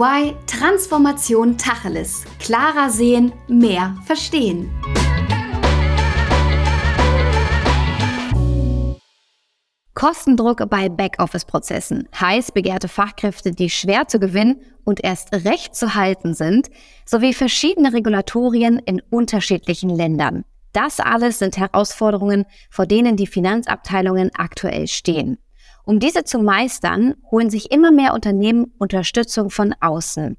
EY 0.00 0.34
Transformation 0.46 1.58
Tacheles. 1.58 2.24
Klarer 2.38 2.88
sehen, 2.88 3.32
mehr 3.48 3.94
verstehen. 4.06 4.70
Kostendruck 9.94 10.70
bei 10.70 10.88
Backoffice-Prozessen, 10.88 12.08
heiß 12.18 12.52
begehrte 12.52 12.88
Fachkräfte, 12.88 13.50
die 13.50 13.68
schwer 13.68 14.08
zu 14.08 14.18
gewinnen 14.18 14.62
und 14.84 15.04
erst 15.04 15.34
recht 15.34 15.74
zu 15.74 15.94
halten 15.94 16.32
sind, 16.32 16.68
sowie 17.04 17.34
verschiedene 17.34 17.92
Regulatorien 17.92 18.78
in 18.78 19.02
unterschiedlichen 19.10 19.90
Ländern. 19.90 20.44
Das 20.72 21.00
alles 21.00 21.40
sind 21.40 21.58
Herausforderungen, 21.58 22.46
vor 22.70 22.86
denen 22.86 23.16
die 23.16 23.26
Finanzabteilungen 23.26 24.30
aktuell 24.34 24.86
stehen. 24.86 25.36
Um 25.84 25.98
diese 25.98 26.24
zu 26.24 26.38
meistern, 26.38 27.14
holen 27.30 27.50
sich 27.50 27.70
immer 27.70 27.90
mehr 27.90 28.14
Unternehmen 28.14 28.72
Unterstützung 28.78 29.50
von 29.50 29.74
außen. 29.80 30.36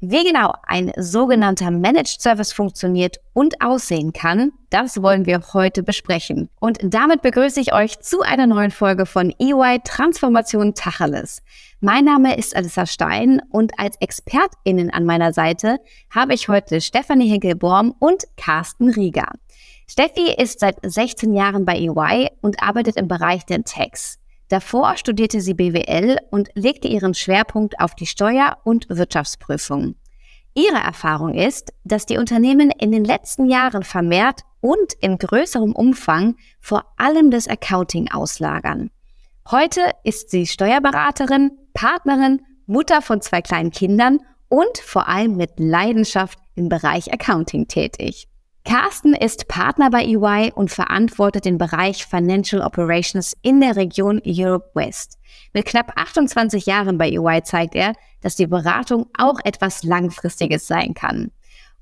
Wie 0.00 0.22
genau 0.22 0.52
ein 0.62 0.92
sogenannter 0.96 1.72
Managed 1.72 2.20
Service 2.20 2.52
funktioniert 2.52 3.16
und 3.32 3.60
aussehen 3.60 4.12
kann, 4.12 4.52
das 4.70 5.02
wollen 5.02 5.26
wir 5.26 5.42
heute 5.54 5.82
besprechen. 5.82 6.48
Und 6.60 6.78
damit 6.84 7.20
begrüße 7.20 7.58
ich 7.58 7.74
euch 7.74 7.98
zu 7.98 8.20
einer 8.20 8.46
neuen 8.46 8.70
Folge 8.70 9.06
von 9.06 9.34
EY 9.40 9.80
Transformation 9.82 10.74
Tacheles. 10.74 11.42
Mein 11.80 12.04
Name 12.04 12.38
ist 12.38 12.54
Alissa 12.54 12.86
Stein 12.86 13.42
und 13.50 13.72
als 13.76 13.96
ExpertInnen 14.00 14.90
an 14.90 15.04
meiner 15.04 15.32
Seite 15.32 15.78
habe 16.14 16.32
ich 16.32 16.48
heute 16.48 16.80
Stefanie 16.80 17.28
Hinkelborm 17.28 17.92
und 17.98 18.22
Carsten 18.36 18.90
Rieger. 18.90 19.32
Steffi 19.90 20.32
ist 20.32 20.60
seit 20.60 20.76
16 20.80 21.34
Jahren 21.34 21.64
bei 21.64 21.76
EY 21.76 22.28
und 22.40 22.62
arbeitet 22.62 22.96
im 22.96 23.08
Bereich 23.08 23.46
der 23.46 23.64
Techs. 23.64 24.20
Davor 24.48 24.96
studierte 24.96 25.40
sie 25.40 25.54
BWL 25.54 26.18
und 26.30 26.48
legte 26.54 26.88
ihren 26.88 27.14
Schwerpunkt 27.14 27.80
auf 27.80 27.94
die 27.94 28.06
Steuer- 28.06 28.58
und 28.64 28.88
Wirtschaftsprüfung. 28.88 29.94
Ihre 30.54 30.78
Erfahrung 30.78 31.34
ist, 31.34 31.72
dass 31.84 32.06
die 32.06 32.18
Unternehmen 32.18 32.70
in 32.70 32.90
den 32.90 33.04
letzten 33.04 33.46
Jahren 33.48 33.82
vermehrt 33.82 34.42
und 34.60 34.94
in 35.00 35.18
größerem 35.18 35.72
Umfang 35.72 36.36
vor 36.60 36.84
allem 36.96 37.30
das 37.30 37.46
Accounting 37.46 38.10
auslagern. 38.10 38.90
Heute 39.50 39.92
ist 40.02 40.30
sie 40.30 40.46
Steuerberaterin, 40.46 41.52
Partnerin, 41.74 42.42
Mutter 42.66 43.02
von 43.02 43.20
zwei 43.20 43.40
kleinen 43.40 43.70
Kindern 43.70 44.18
und 44.48 44.78
vor 44.78 45.08
allem 45.08 45.36
mit 45.36 45.52
Leidenschaft 45.58 46.38
im 46.54 46.68
Bereich 46.68 47.12
Accounting 47.12 47.68
tätig. 47.68 48.28
Carsten 48.68 49.14
ist 49.14 49.48
Partner 49.48 49.88
bei 49.88 50.04
EY 50.04 50.52
und 50.54 50.70
verantwortet 50.70 51.46
den 51.46 51.56
Bereich 51.56 52.04
Financial 52.04 52.60
Operations 52.60 53.34
in 53.40 53.62
der 53.62 53.76
Region 53.76 54.20
Europe 54.26 54.68
West. 54.74 55.16
Mit 55.54 55.64
knapp 55.64 55.94
28 55.96 56.66
Jahren 56.66 56.98
bei 56.98 57.08
EY 57.08 57.42
zeigt 57.44 57.74
er, 57.74 57.94
dass 58.20 58.36
die 58.36 58.46
Beratung 58.46 59.06
auch 59.16 59.40
etwas 59.42 59.84
Langfristiges 59.84 60.66
sein 60.66 60.92
kann. 60.92 61.30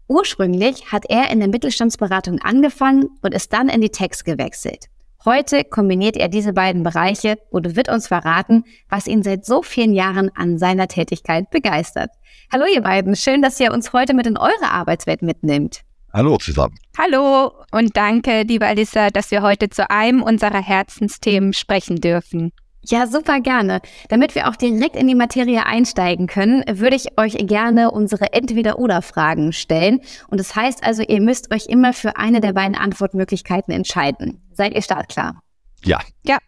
Ursprünglich 0.07 0.93
hat 0.93 1.07
er 1.09 1.29
in 1.31 1.41
der 1.41 1.49
Mittelstandsberatung 1.49 2.39
angefangen 2.39 3.09
und 3.21 3.35
ist 3.35 3.53
dann 3.53 3.69
in 3.69 3.81
die 3.81 3.91
Text 3.91 4.25
gewechselt. 4.25 4.85
Heute 5.25 5.65
kombiniert 5.65 6.17
er 6.17 6.29
diese 6.29 6.53
beiden 6.53 6.85
Bereiche 6.85 7.37
und 7.51 7.75
wird 7.75 7.89
uns 7.89 8.07
verraten, 8.07 8.63
was 8.89 9.09
ihn 9.09 9.25
seit 9.25 9.45
so 9.45 9.65
vielen 9.65 9.93
Jahren 9.93 10.31
an 10.37 10.57
seiner 10.57 10.87
Tätigkeit 10.87 11.51
begeistert. 11.51 12.11
Hallo 12.53 12.65
ihr 12.73 12.83
beiden, 12.83 13.17
schön, 13.17 13.43
dass 13.43 13.59
ihr 13.59 13.73
uns 13.73 13.93
heute 13.93 14.15
mit 14.15 14.29
in 14.29 14.39
eure 14.39 14.71
Arbeitswelt 14.71 15.23
mitnimmt. 15.23 15.81
Hallo 16.13 16.39
zusammen. 16.39 16.75
Hallo 16.97 17.53
und 17.73 17.97
danke, 17.97 18.43
liebe 18.43 18.67
Alissa, 18.67 19.11
dass 19.11 19.31
wir 19.31 19.43
heute 19.43 19.69
zu 19.69 19.91
einem 19.91 20.23
unserer 20.23 20.63
Herzensthemen 20.63 21.53
sprechen 21.53 22.01
dürfen. 22.01 22.53
Ja, 22.89 23.07
super 23.07 23.41
gerne. 23.41 23.81
Damit 24.09 24.35
wir 24.35 24.49
auch 24.49 24.57
direkt 24.57 24.95
in 24.95 25.09
die 25.09 25.17
Materie 25.17 25.67
einsteigen 25.67 26.29
können, 26.29 26.63
würde 26.69 26.95
ich 26.95 27.19
euch 27.19 27.37
gerne 27.47 27.91
unsere 27.91 28.33
Entweder-Oder-Fragen 28.33 29.53
stellen. 29.53 30.01
Und 30.29 30.39
das 30.39 30.55
heißt 30.55 30.85
also, 30.85 31.03
ihr 31.03 31.21
müsst 31.21 31.53
euch 31.53 31.67
immer 31.67 31.93
für 31.93 32.17
eine 32.17 32.41
der 32.41 32.53
beiden 32.53 32.77
Antwortmöglichkeiten 32.77 33.75
entscheiden. 33.75 34.41
Seid 34.53 34.75
ihr 34.75 34.83
startklar? 34.83 35.41
Ja. 35.85 36.01
Ja. 36.25 36.39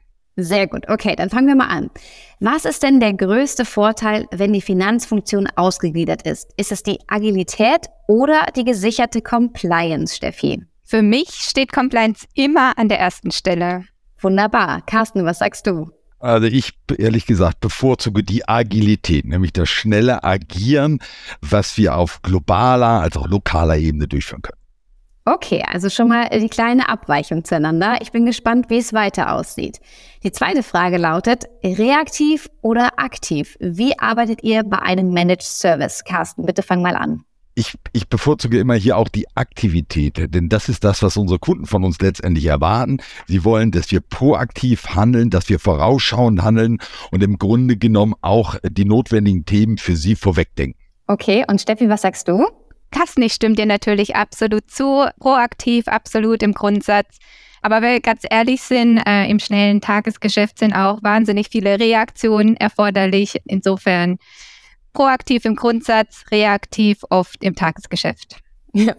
Sehr 0.41 0.69
gut. 0.69 0.88
Okay, 0.88 1.16
dann 1.16 1.31
fangen 1.31 1.49
wir 1.49 1.56
mal 1.56 1.66
an. 1.66 1.91
Was 2.38 2.65
ist 2.65 2.84
denn 2.84 3.00
der 3.00 3.12
größte 3.12 3.65
Vorteil, 3.65 4.28
wenn 4.31 4.53
die 4.53 4.60
Finanzfunktion 4.60 5.49
ausgegliedert 5.56 6.22
ist? 6.22 6.53
Ist 6.56 6.71
es 6.71 6.84
die 6.84 7.00
Agilität 7.09 7.88
oder 8.06 8.47
die 8.54 8.62
gesicherte 8.62 9.21
Compliance, 9.21 10.15
Steffi? 10.15 10.62
Für 10.84 11.03
mich 11.03 11.31
steht 11.31 11.72
Compliance 11.72 12.25
immer 12.34 12.78
an 12.78 12.88
der 12.88 13.00
ersten 13.00 13.32
Stelle. 13.32 13.84
Wunderbar. 14.21 14.82
Carsten, 14.87 15.25
was 15.25 15.41
sagst 15.41 15.66
du? 15.66 15.91
Also 16.21 16.47
ich 16.47 16.72
ehrlich 16.97 17.26
gesagt 17.26 17.59
bevorzuge 17.59 18.22
die 18.22 18.49
Agilität, 18.49 19.25
nämlich 19.25 19.53
das 19.53 19.69
schnelle 19.69 20.22
Agieren, 20.22 21.00
was 21.41 21.76
wir 21.76 21.97
auf 21.97 22.22
globaler 22.22 23.00
als 23.00 23.16
auch 23.16 23.26
lokaler 23.26 23.76
Ebene 23.76 24.06
durchführen 24.06 24.43
können. 24.43 24.57
Okay, 25.30 25.62
also 25.70 25.90
schon 25.90 26.08
mal 26.08 26.30
die 26.30 26.48
kleine 26.48 26.88
Abweichung 26.88 27.44
zueinander. 27.44 27.98
Ich 28.00 28.12
bin 28.12 28.24
gespannt, 28.24 28.70
wie 28.70 28.78
es 28.78 28.94
weiter 28.94 29.34
aussieht. 29.34 29.78
Die 30.22 30.32
zweite 30.32 30.62
Frage 30.62 30.96
lautet, 30.96 31.44
reaktiv 31.62 32.48
oder 32.62 32.98
aktiv? 32.98 33.54
Wie 33.60 33.98
arbeitet 33.98 34.42
ihr 34.42 34.62
bei 34.62 34.78
einem 34.78 35.12
Managed 35.12 35.42
Service? 35.42 36.02
Carsten, 36.02 36.46
bitte 36.46 36.62
fang 36.62 36.80
mal 36.80 36.96
an. 36.96 37.24
Ich, 37.54 37.76
ich 37.92 38.08
bevorzuge 38.08 38.58
immer 38.58 38.76
hier 38.76 38.96
auch 38.96 39.08
die 39.08 39.26
Aktivität, 39.34 40.32
denn 40.34 40.48
das 40.48 40.70
ist 40.70 40.82
das, 40.82 41.02
was 41.02 41.18
unsere 41.18 41.38
Kunden 41.38 41.66
von 41.66 41.84
uns 41.84 42.00
letztendlich 42.00 42.46
erwarten. 42.46 42.96
Sie 43.26 43.44
wollen, 43.44 43.70
dass 43.70 43.90
wir 43.90 44.00
proaktiv 44.00 44.94
handeln, 44.94 45.28
dass 45.28 45.50
wir 45.50 45.58
vorausschauend 45.58 46.42
handeln 46.42 46.78
und 47.10 47.22
im 47.22 47.36
Grunde 47.36 47.76
genommen 47.76 48.14
auch 48.22 48.56
die 48.62 48.86
notwendigen 48.86 49.44
Themen 49.44 49.76
für 49.76 49.94
sie 49.94 50.14
vorwegdenken. 50.14 50.80
Okay, 51.06 51.44
und 51.46 51.60
Steffi, 51.60 51.90
was 51.90 52.00
sagst 52.00 52.28
du? 52.28 52.46
Kassnig 52.91 53.32
stimmt 53.32 53.59
dir 53.59 53.66
natürlich 53.66 54.16
absolut 54.16 54.71
zu, 54.71 55.06
proaktiv 55.19 55.88
absolut 55.88 56.43
im 56.43 56.53
Grundsatz. 56.53 57.19
Aber 57.60 57.82
wenn 57.82 57.93
wir 57.93 58.00
ganz 58.00 58.22
ehrlich 58.28 58.62
sind, 58.62 58.99
äh, 59.06 59.28
im 59.28 59.38
schnellen 59.41 59.81
Tagesgeschäft 59.81 60.59
sind 60.59 60.72
auch 60.72 61.03
wahnsinnig 61.03 61.49
viele 61.50 61.78
Reaktionen 61.78 62.56
erforderlich. 62.56 63.37
Insofern 63.47 64.19
proaktiv 64.93 65.44
im 65.44 65.56
Grundsatz, 65.56 66.25
reaktiv 66.31 67.04
oft 67.10 67.43
im 67.43 67.54
Tagesgeschäft. 67.54 68.38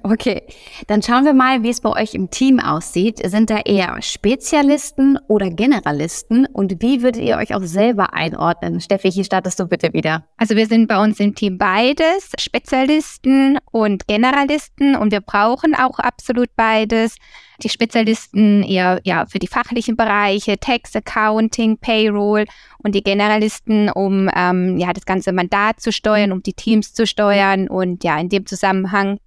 Okay, 0.03 0.43
dann 0.87 1.03
schauen 1.03 1.25
wir 1.25 1.33
mal, 1.33 1.61
wie 1.61 1.69
es 1.69 1.81
bei 1.81 1.91
euch 1.91 2.15
im 2.15 2.31
Team 2.31 2.59
aussieht. 2.59 3.19
Sind 3.23 3.49
da 3.49 3.59
eher 3.59 4.01
Spezialisten 4.01 5.19
oder 5.27 5.51
Generalisten? 5.51 6.47
Und 6.47 6.81
wie 6.81 7.03
würdet 7.03 7.21
ihr 7.21 7.37
euch 7.37 7.53
auch 7.53 7.61
selber 7.61 8.13
einordnen? 8.13 8.81
Steffi, 8.81 9.11
hier 9.11 9.23
startest 9.23 9.59
du 9.59 9.67
bitte 9.67 9.93
wieder. 9.93 10.25
Also 10.37 10.55
wir 10.55 10.65
sind 10.65 10.87
bei 10.87 11.01
uns 11.01 11.19
im 11.19 11.35
Team 11.35 11.57
beides, 11.57 12.31
Spezialisten 12.39 13.59
und 13.71 14.07
Generalisten. 14.07 14.95
Und 14.95 15.11
wir 15.11 15.21
brauchen 15.21 15.75
auch 15.75 15.99
absolut 15.99 16.49
beides. 16.55 17.17
Die 17.61 17.69
Spezialisten 17.69 18.63
eher 18.63 18.99
ja, 19.03 19.25
für 19.27 19.39
die 19.39 19.47
fachlichen 19.47 19.95
Bereiche, 19.95 20.59
Tax, 20.59 20.95
Accounting, 20.95 21.77
Payroll 21.77 22.45
und 22.79 22.95
die 22.95 23.03
Generalisten, 23.03 23.89
um 23.89 24.29
ähm, 24.35 24.77
ja, 24.77 24.93
das 24.93 25.05
ganze 25.05 25.31
Mandat 25.31 25.79
zu 25.79 25.91
steuern, 25.91 26.31
um 26.31 26.41
die 26.41 26.53
Teams 26.53 26.93
zu 26.93 27.05
steuern. 27.05 27.67
Und 27.67 28.03
ja, 28.03 28.17
in 28.17 28.29
dem 28.29 28.45
Zusammenhang 28.45 29.19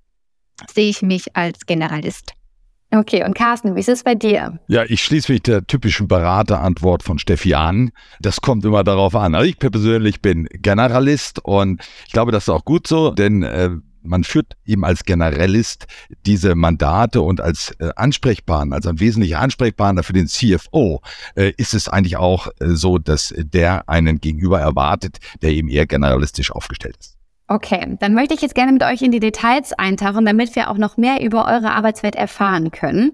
sehe 0.73 0.89
ich 0.89 1.03
mich 1.03 1.37
als 1.37 1.67
Generalist. 1.67 2.35
Okay, 2.95 3.25
und 3.25 3.35
Carsten, 3.35 3.75
wie 3.75 3.81
ist 3.81 3.89
es 3.89 4.03
bei 4.03 4.15
dir? 4.15 4.59
Ja, 4.69 4.85
ich 4.85 5.03
schließe 5.03 5.33
mich 5.33 5.43
der 5.43 5.67
typischen 5.67 6.09
Beraterantwort 6.09 7.03
von 7.03 7.19
Steffi 7.19 7.55
an. 7.55 7.91
Das 8.21 8.43
kommt 8.43 8.67
immer 8.67 8.85
darauf 8.85 9.17
an. 9.17 9.35
Also 9.35 9.49
ich 9.49 9.59
persönlich 9.59 10.21
bin 10.21 10.47
Generalist 10.53 11.43
und 11.43 11.83
ich 12.07 12.13
glaube, 12.13 12.33
das 12.33 12.45
ist 12.45 12.49
auch 12.51 12.67
gut 12.67 12.87
so, 12.87 13.11
denn 13.11 13.45
äh, 13.45 13.71
man 14.03 14.25
führt 14.25 14.57
eben 14.67 14.85
als 14.85 15.05
Generalist 15.05 15.87
diese 16.27 16.55
Mandate 16.55 17.23
und 17.23 17.41
als 17.41 17.75
äh, 17.79 17.91
Ansprechpartner, 17.97 18.77
also 18.77 18.91
ein 18.91 19.01
wesentlicher 19.01 19.41
Ansprechpartner 19.41 20.03
für 20.03 20.13
den 20.13 20.27
CFO, 20.27 21.01
äh, 21.35 21.53
ist 21.57 21.73
es 21.73 21.89
eigentlich 21.89 22.19
auch 22.19 22.49
äh, 22.61 22.71
so, 22.71 22.99
dass 22.99 23.33
der 23.37 23.89
einen 23.89 24.21
gegenüber 24.21 24.61
erwartet, 24.61 25.19
der 25.41 25.51
eben 25.51 25.69
eher 25.69 25.87
generalistisch 25.87 26.51
aufgestellt 26.51 26.97
ist. 27.01 27.17
Okay, 27.53 27.99
dann 28.01 28.15
möchte 28.15 28.33
ich 28.33 28.41
jetzt 28.41 28.55
gerne 28.55 28.73
mit 28.73 28.83
euch 28.83 29.03
in 29.03 29.13
die 29.13 29.21
Details 29.21 29.75
eintauchen, 29.75 30.25
damit 30.25 30.57
wir 30.57 30.71
auch 30.71 30.79
noch 30.79 30.97
mehr 30.97 31.23
über 31.23 31.45
eure 31.45 31.73
Arbeitswelt 31.73 32.17
erfahren 32.17 32.71
können. 32.71 33.13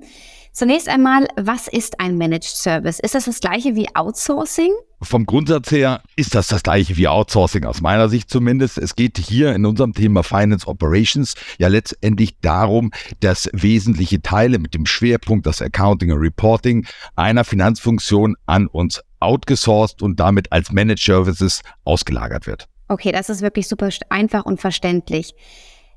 Zunächst 0.53 0.89
einmal, 0.89 1.27
was 1.35 1.67
ist 1.67 1.99
ein 1.99 2.17
Managed 2.17 2.45
Service? 2.45 3.01
Ist 3.01 3.17
das 3.17 3.25
das 3.25 3.41
gleiche 3.41 3.75
wie 3.75 3.89
Outsourcing? 3.97 4.71
Vom 5.03 5.27
Grundsatz 5.27 5.73
her 5.73 6.03
ist 6.15 6.37
das 6.37 6.47
das 6.47 6.63
gleiche 6.63 6.97
wie 6.97 7.09
Outsourcing, 7.09 7.65
aus 7.65 7.81
meiner 7.81 8.09
Sicht 8.09 8.31
zumindest. 8.31 8.79
Es 8.79 8.95
geht 8.95 9.19
hier 9.19 9.57
in 9.57 9.67
unserem 9.67 9.93
Thema 9.93 10.23
Finance 10.23 10.69
Operations 10.69 11.35
ja 11.59 11.67
letztendlich 11.67 12.39
darum, 12.41 12.93
dass 13.19 13.51
wesentliche 13.53 14.23
Teile 14.23 14.61
mit 14.61 14.73
dem 14.73 14.87
Schwerpunkt 14.87 15.47
das 15.47 15.61
Accounting 15.61 16.13
und 16.13 16.21
Reporting 16.21 16.87
einer 17.17 17.43
Finanzfunktion 17.43 18.37
an 18.47 18.69
uns 18.69 19.01
outgesourced 19.19 20.01
und 20.01 20.21
damit 20.21 20.53
als 20.53 20.71
Managed 20.71 21.03
Services 21.03 21.63
ausgelagert 21.83 22.47
wird. 22.47 22.69
Okay, 22.89 23.13
das 23.13 23.29
ist 23.29 23.43
wirklich 23.43 23.69
super 23.69 23.91
einfach 24.09 24.47
und 24.47 24.61
verständlich. 24.61 25.35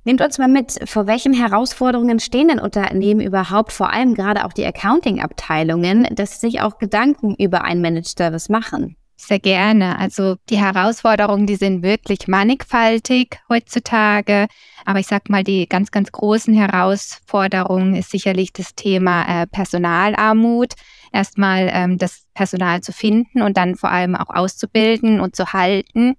Nehmt 0.04 0.22
uns 0.22 0.40
mal 0.40 0.48
mit, 0.48 0.80
vor 0.90 1.06
welchen 1.06 1.34
Herausforderungen 1.34 2.20
stehen 2.20 2.48
denn 2.48 2.60
Unternehmen 2.60 3.22
überhaupt, 3.22 3.72
vor 3.72 3.94
allem 3.94 4.16
gerade 4.16 4.46
auch 4.46 4.54
die 4.54 4.66
Accounting-Abteilungen, 4.66 6.08
dass 6.12 6.40
sie 6.40 6.48
sich 6.48 6.62
auch 6.62 6.80
Gedanken 6.80 7.36
über 7.36 7.64
einen 7.64 7.82
Managed 7.82 8.18
Service 8.18 8.50
machen? 8.50 8.96
Sehr 9.16 9.38
gerne. 9.38 10.00
Also 10.00 10.38
die 10.50 10.58
Herausforderungen, 10.58 11.46
die 11.46 11.56
sind 11.56 11.84
wirklich 11.84 12.28
mannigfaltig 12.28 13.40
heutzutage. 13.48 14.48
Aber 14.84 14.98
ich 14.98 15.06
sag 15.06 15.30
mal, 15.30 15.44
die 15.44 15.70
ganz, 15.70 15.92
ganz 15.92 16.12
großen 16.12 16.56
Herausforderungen 16.56 17.94
ist 17.94 18.10
sicherlich 18.10 18.52
das 18.52 18.74
Thema 18.74 19.44
äh, 19.44 19.46
Personalarmut. 19.46 20.74
Erstmal 21.14 21.70
ähm, 21.72 22.00
das 22.00 22.24
Personal 22.34 22.82
zu 22.82 22.94
finden 22.94 23.44
und 23.44 23.58
dann 23.58 23.76
vor 23.76 23.92
allem 23.92 24.16
auch 24.16 24.34
auszubilden 24.34 25.20
und 25.20 25.36
zu 25.36 25.54
halten. 25.54 26.16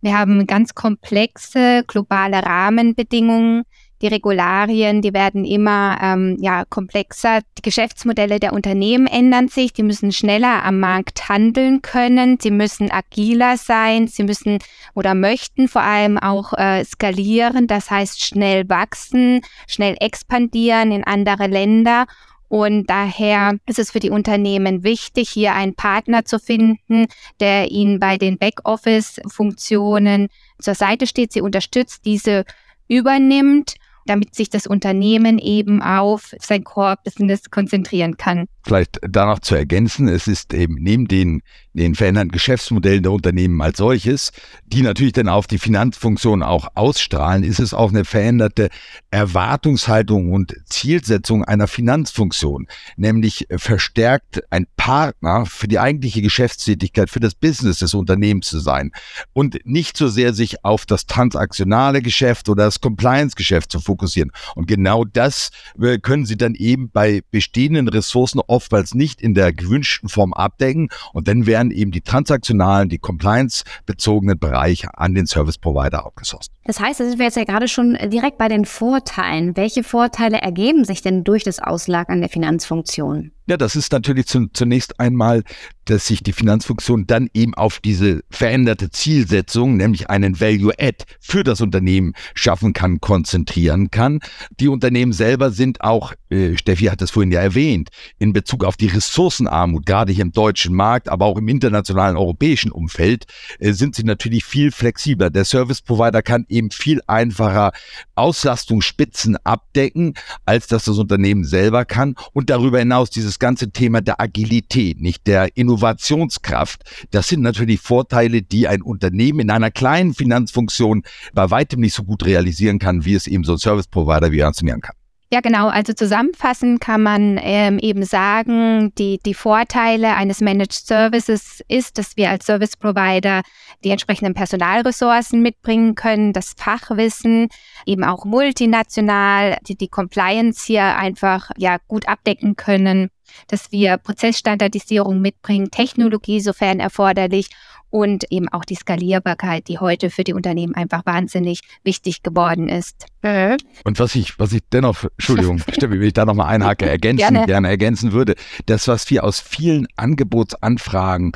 Wir 0.00 0.16
haben 0.16 0.46
ganz 0.46 0.74
komplexe 0.74 1.84
globale 1.86 2.42
Rahmenbedingungen, 2.42 3.64
die 4.00 4.06
Regularien, 4.06 5.02
die 5.02 5.12
werden 5.12 5.44
immer 5.44 5.98
ähm, 6.00 6.36
ja, 6.40 6.64
komplexer. 6.64 7.40
Die 7.58 7.62
Geschäftsmodelle 7.62 8.38
der 8.38 8.52
Unternehmen 8.52 9.08
ändern 9.08 9.48
sich. 9.48 9.72
Die 9.72 9.82
müssen 9.82 10.12
schneller 10.12 10.64
am 10.64 10.78
Markt 10.78 11.28
handeln 11.28 11.82
können. 11.82 12.38
Sie 12.40 12.52
müssen 12.52 12.92
agiler 12.92 13.56
sein. 13.56 14.06
Sie 14.06 14.22
müssen 14.22 14.58
oder 14.94 15.14
möchten 15.14 15.66
vor 15.66 15.82
allem 15.82 16.16
auch 16.16 16.52
äh, 16.52 16.84
skalieren. 16.84 17.66
Das 17.66 17.90
heißt 17.90 18.22
schnell 18.22 18.68
wachsen, 18.68 19.40
schnell 19.66 19.96
expandieren 19.98 20.92
in 20.92 21.02
andere 21.02 21.48
Länder. 21.48 22.06
Und 22.48 22.88
daher 22.88 23.58
ist 23.66 23.78
es 23.78 23.90
für 23.90 24.00
die 24.00 24.10
Unternehmen 24.10 24.82
wichtig, 24.82 25.28
hier 25.28 25.54
einen 25.54 25.74
Partner 25.74 26.24
zu 26.24 26.38
finden, 26.38 27.06
der 27.40 27.70
ihnen 27.70 28.00
bei 28.00 28.16
den 28.16 28.38
Backoffice-Funktionen 28.38 30.28
zur 30.58 30.74
Seite 30.74 31.06
steht, 31.06 31.32
sie 31.32 31.42
unterstützt, 31.42 32.06
diese 32.06 32.44
übernimmt 32.88 33.76
damit 34.08 34.34
sich 34.34 34.50
das 34.50 34.66
Unternehmen 34.66 35.38
eben 35.38 35.82
auf 35.82 36.34
sein 36.40 36.64
Core-Business 36.64 37.50
konzentrieren 37.50 38.16
kann. 38.16 38.46
Vielleicht 38.64 38.98
danach 39.02 39.38
zu 39.38 39.54
ergänzen, 39.54 40.08
es 40.08 40.26
ist 40.26 40.52
eben 40.52 40.74
neben 40.74 41.08
den, 41.08 41.42
den 41.72 41.94
veränderten 41.94 42.30
Geschäftsmodellen 42.30 43.02
der 43.02 43.12
Unternehmen 43.12 43.60
als 43.62 43.78
solches, 43.78 44.32
die 44.66 44.82
natürlich 44.82 45.12
dann 45.12 45.28
auf 45.28 45.46
die 45.46 45.58
Finanzfunktion 45.58 46.42
auch 46.42 46.68
ausstrahlen, 46.74 47.44
ist 47.44 47.60
es 47.60 47.72
auch 47.72 47.90
eine 47.90 48.04
veränderte 48.04 48.68
Erwartungshaltung 49.10 50.32
und 50.32 50.54
Zielsetzung 50.66 51.44
einer 51.44 51.68
Finanzfunktion, 51.68 52.66
nämlich 52.96 53.46
verstärkt 53.56 54.42
ein 54.50 54.66
Partner 54.76 55.46
für 55.46 55.68
die 55.68 55.78
eigentliche 55.78 56.20
Geschäftstätigkeit, 56.20 57.10
für 57.10 57.20
das 57.20 57.34
Business 57.34 57.78
des 57.78 57.94
Unternehmens 57.94 58.48
zu 58.48 58.58
sein 58.58 58.92
und 59.32 59.58
nicht 59.64 59.96
so 59.96 60.08
sehr 60.08 60.34
sich 60.34 60.64
auf 60.64 60.84
das 60.84 61.06
transaktionale 61.06 62.02
Geschäft 62.02 62.48
oder 62.48 62.64
das 62.64 62.80
Compliance-Geschäft 62.80 63.72
zu 63.72 63.80
fokussieren. 63.80 64.32
Und 64.54 64.66
genau 64.66 65.04
das 65.04 65.50
äh, 65.80 65.98
können 65.98 66.26
Sie 66.26 66.36
dann 66.36 66.54
eben 66.54 66.90
bei 66.90 67.22
bestehenden 67.30 67.88
Ressourcen 67.88 68.40
oftmals 68.58 68.92
nicht 68.92 69.22
in 69.22 69.34
der 69.34 69.52
gewünschten 69.52 70.08
Form 70.08 70.32
abdecken. 70.32 70.88
Und 71.12 71.28
dann 71.28 71.46
werden 71.46 71.70
eben 71.70 71.92
die 71.92 72.00
transaktionalen, 72.00 72.88
die 72.88 72.98
compliance-bezogenen 72.98 74.36
Bereiche 74.36 74.88
an 74.98 75.14
den 75.14 75.28
Service 75.28 75.58
Provider 75.58 76.04
outgesourced. 76.04 76.50
Das 76.64 76.80
heißt, 76.80 76.98
da 76.98 77.04
sind 77.04 77.18
wir 77.18 77.26
jetzt 77.26 77.36
ja 77.36 77.44
gerade 77.44 77.68
schon 77.68 77.96
direkt 78.10 78.36
bei 78.36 78.48
den 78.48 78.64
Vorteilen. 78.64 79.56
Welche 79.56 79.84
Vorteile 79.84 80.38
ergeben 80.38 80.84
sich 80.84 81.02
denn 81.02 81.22
durch 81.22 81.44
das 81.44 81.60
Auslagern 81.60 82.20
der 82.20 82.30
Finanzfunktion? 82.30 83.30
Ja, 83.48 83.56
das 83.56 83.76
ist 83.76 83.92
natürlich 83.92 84.26
zunächst 84.26 85.00
einmal, 85.00 85.42
dass 85.86 86.06
sich 86.06 86.22
die 86.22 86.34
Finanzfunktion 86.34 87.06
dann 87.06 87.30
eben 87.32 87.54
auf 87.54 87.80
diese 87.80 88.20
veränderte 88.28 88.90
Zielsetzung, 88.90 89.78
nämlich 89.78 90.10
einen 90.10 90.38
Value-Add 90.38 91.04
für 91.18 91.44
das 91.44 91.62
Unternehmen 91.62 92.12
schaffen 92.34 92.74
kann, 92.74 93.00
konzentrieren 93.00 93.90
kann. 93.90 94.20
Die 94.60 94.68
Unternehmen 94.68 95.14
selber 95.14 95.50
sind 95.50 95.80
auch, 95.80 96.12
äh, 96.28 96.58
Steffi 96.58 96.86
hat 96.86 97.00
es 97.00 97.10
vorhin 97.10 97.32
ja 97.32 97.40
erwähnt, 97.40 97.88
in 98.18 98.34
Bezug 98.34 98.64
auf 98.64 98.76
die 98.76 98.88
Ressourcenarmut, 98.88 99.86
gerade 99.86 100.12
hier 100.12 100.26
im 100.26 100.32
deutschen 100.32 100.74
Markt, 100.74 101.08
aber 101.08 101.24
auch 101.24 101.38
im 101.38 101.48
internationalen 101.48 102.18
europäischen 102.18 102.70
Umfeld, 102.70 103.24
äh, 103.58 103.72
sind 103.72 103.94
sie 103.94 104.04
natürlich 104.04 104.44
viel 104.44 104.70
flexibler. 104.72 105.30
Der 105.30 105.46
Service 105.46 105.80
Provider 105.80 106.20
kann 106.20 106.44
eben 106.50 106.70
viel 106.70 107.00
einfacher 107.06 107.72
Auslastungsspitzen 108.14 109.38
abdecken, 109.44 110.12
als 110.44 110.66
dass 110.66 110.84
das 110.84 110.98
Unternehmen 110.98 111.44
selber 111.44 111.86
kann 111.86 112.14
und 112.34 112.50
darüber 112.50 112.78
hinaus 112.78 113.08
dieses 113.08 113.37
ganze 113.38 113.70
Thema 113.70 114.00
der 114.00 114.20
Agilität, 114.20 115.00
nicht 115.00 115.26
der 115.26 115.56
Innovationskraft, 115.56 116.82
das 117.10 117.28
sind 117.28 117.42
natürlich 117.42 117.80
Vorteile, 117.80 118.42
die 118.42 118.68
ein 118.68 118.82
Unternehmen 118.82 119.40
in 119.40 119.50
einer 119.50 119.70
kleinen 119.70 120.14
Finanzfunktion 120.14 121.02
bei 121.32 121.50
weitem 121.50 121.80
nicht 121.80 121.94
so 121.94 122.04
gut 122.04 122.24
realisieren 122.24 122.78
kann, 122.78 123.04
wie 123.04 123.14
es 123.14 123.26
eben 123.26 123.44
so 123.44 123.52
ein 123.52 123.58
Service 123.58 123.86
Provider 123.86 124.32
wie 124.32 124.40
Ernst 124.40 124.64
kann. 124.66 124.96
Ja, 125.30 125.40
genau. 125.42 125.68
Also 125.68 125.92
zusammenfassend 125.92 126.80
kann 126.80 127.02
man 127.02 127.38
ähm, 127.42 127.78
eben 127.78 128.02
sagen, 128.04 128.94
die, 128.96 129.18
die 129.18 129.34
Vorteile 129.34 130.16
eines 130.16 130.40
Managed 130.40 130.72
Services 130.72 131.62
ist, 131.68 131.98
dass 131.98 132.16
wir 132.16 132.30
als 132.30 132.46
Service 132.46 132.78
Provider 132.78 133.42
die 133.84 133.90
entsprechenden 133.90 134.32
Personalressourcen 134.32 135.42
mitbringen 135.42 135.94
können, 135.96 136.32
das 136.32 136.54
Fachwissen, 136.56 137.48
eben 137.84 138.04
auch 138.04 138.24
multinational, 138.24 139.58
die, 139.68 139.76
die 139.76 139.88
Compliance 139.88 140.64
hier 140.66 140.96
einfach 140.96 141.50
ja 141.58 141.76
gut 141.88 142.08
abdecken 142.08 142.56
können 142.56 143.10
dass 143.48 143.72
wir 143.72 143.96
Prozessstandardisierung 143.96 145.20
mitbringen, 145.20 145.70
Technologie 145.70 146.40
sofern 146.40 146.80
erforderlich 146.80 147.50
und 147.90 148.24
eben 148.30 148.48
auch 148.48 148.64
die 148.64 148.74
Skalierbarkeit, 148.74 149.68
die 149.68 149.78
heute 149.78 150.10
für 150.10 150.24
die 150.24 150.34
Unternehmen 150.34 150.74
einfach 150.74 151.06
wahnsinnig 151.06 151.60
wichtig 151.84 152.22
geworden 152.22 152.68
ist. 152.68 153.06
Mhm. 153.22 153.56
Und 153.84 153.98
was 153.98 154.14
ich, 154.14 154.38
was 154.38 154.52
ich 154.52 154.62
dennoch, 154.72 155.04
Entschuldigung, 155.04 155.58
Steffi, 155.72 155.92
wenn 155.92 156.02
ich 156.02 156.12
da 156.12 156.24
nochmal 156.24 156.48
einhake, 156.48 156.86
ergänzen, 156.88 157.32
gerne. 157.32 157.46
gerne 157.46 157.68
ergänzen 157.68 158.12
würde, 158.12 158.34
das, 158.66 158.88
was 158.88 159.08
wir 159.10 159.24
aus 159.24 159.40
vielen 159.40 159.86
Angebotsanfragen 159.96 161.32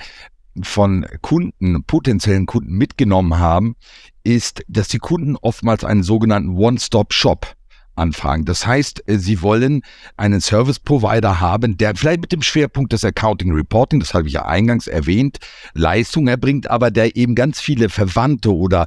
von 0.62 1.06
Kunden, 1.22 1.84
potenziellen 1.84 2.44
Kunden 2.44 2.76
mitgenommen 2.76 3.38
haben, 3.38 3.74
ist, 4.22 4.62
dass 4.68 4.88
die 4.88 4.98
Kunden 4.98 5.36
oftmals 5.36 5.84
einen 5.84 6.02
sogenannten 6.02 6.56
One-Stop-Shop 6.56 7.46
anfragen. 7.94 8.44
Das 8.44 8.66
heißt, 8.66 9.08
äh, 9.08 9.18
Sie 9.18 9.42
wollen 9.42 9.82
einen 10.16 10.40
Service 10.40 10.78
Provider 10.78 11.40
haben, 11.40 11.76
der 11.76 11.94
vielleicht 11.94 12.20
mit 12.20 12.32
dem 12.32 12.42
Schwerpunkt 12.42 12.92
des 12.92 13.04
Accounting 13.04 13.52
Reporting, 13.52 14.00
das 14.00 14.14
habe 14.14 14.26
ich 14.26 14.34
ja 14.34 14.44
eingangs 14.44 14.86
erwähnt, 14.86 15.38
Leistung 15.74 16.28
erbringt, 16.28 16.70
aber 16.70 16.90
der 16.90 17.16
eben 17.16 17.34
ganz 17.34 17.60
viele 17.60 17.88
Verwandte 17.88 18.54
oder 18.54 18.86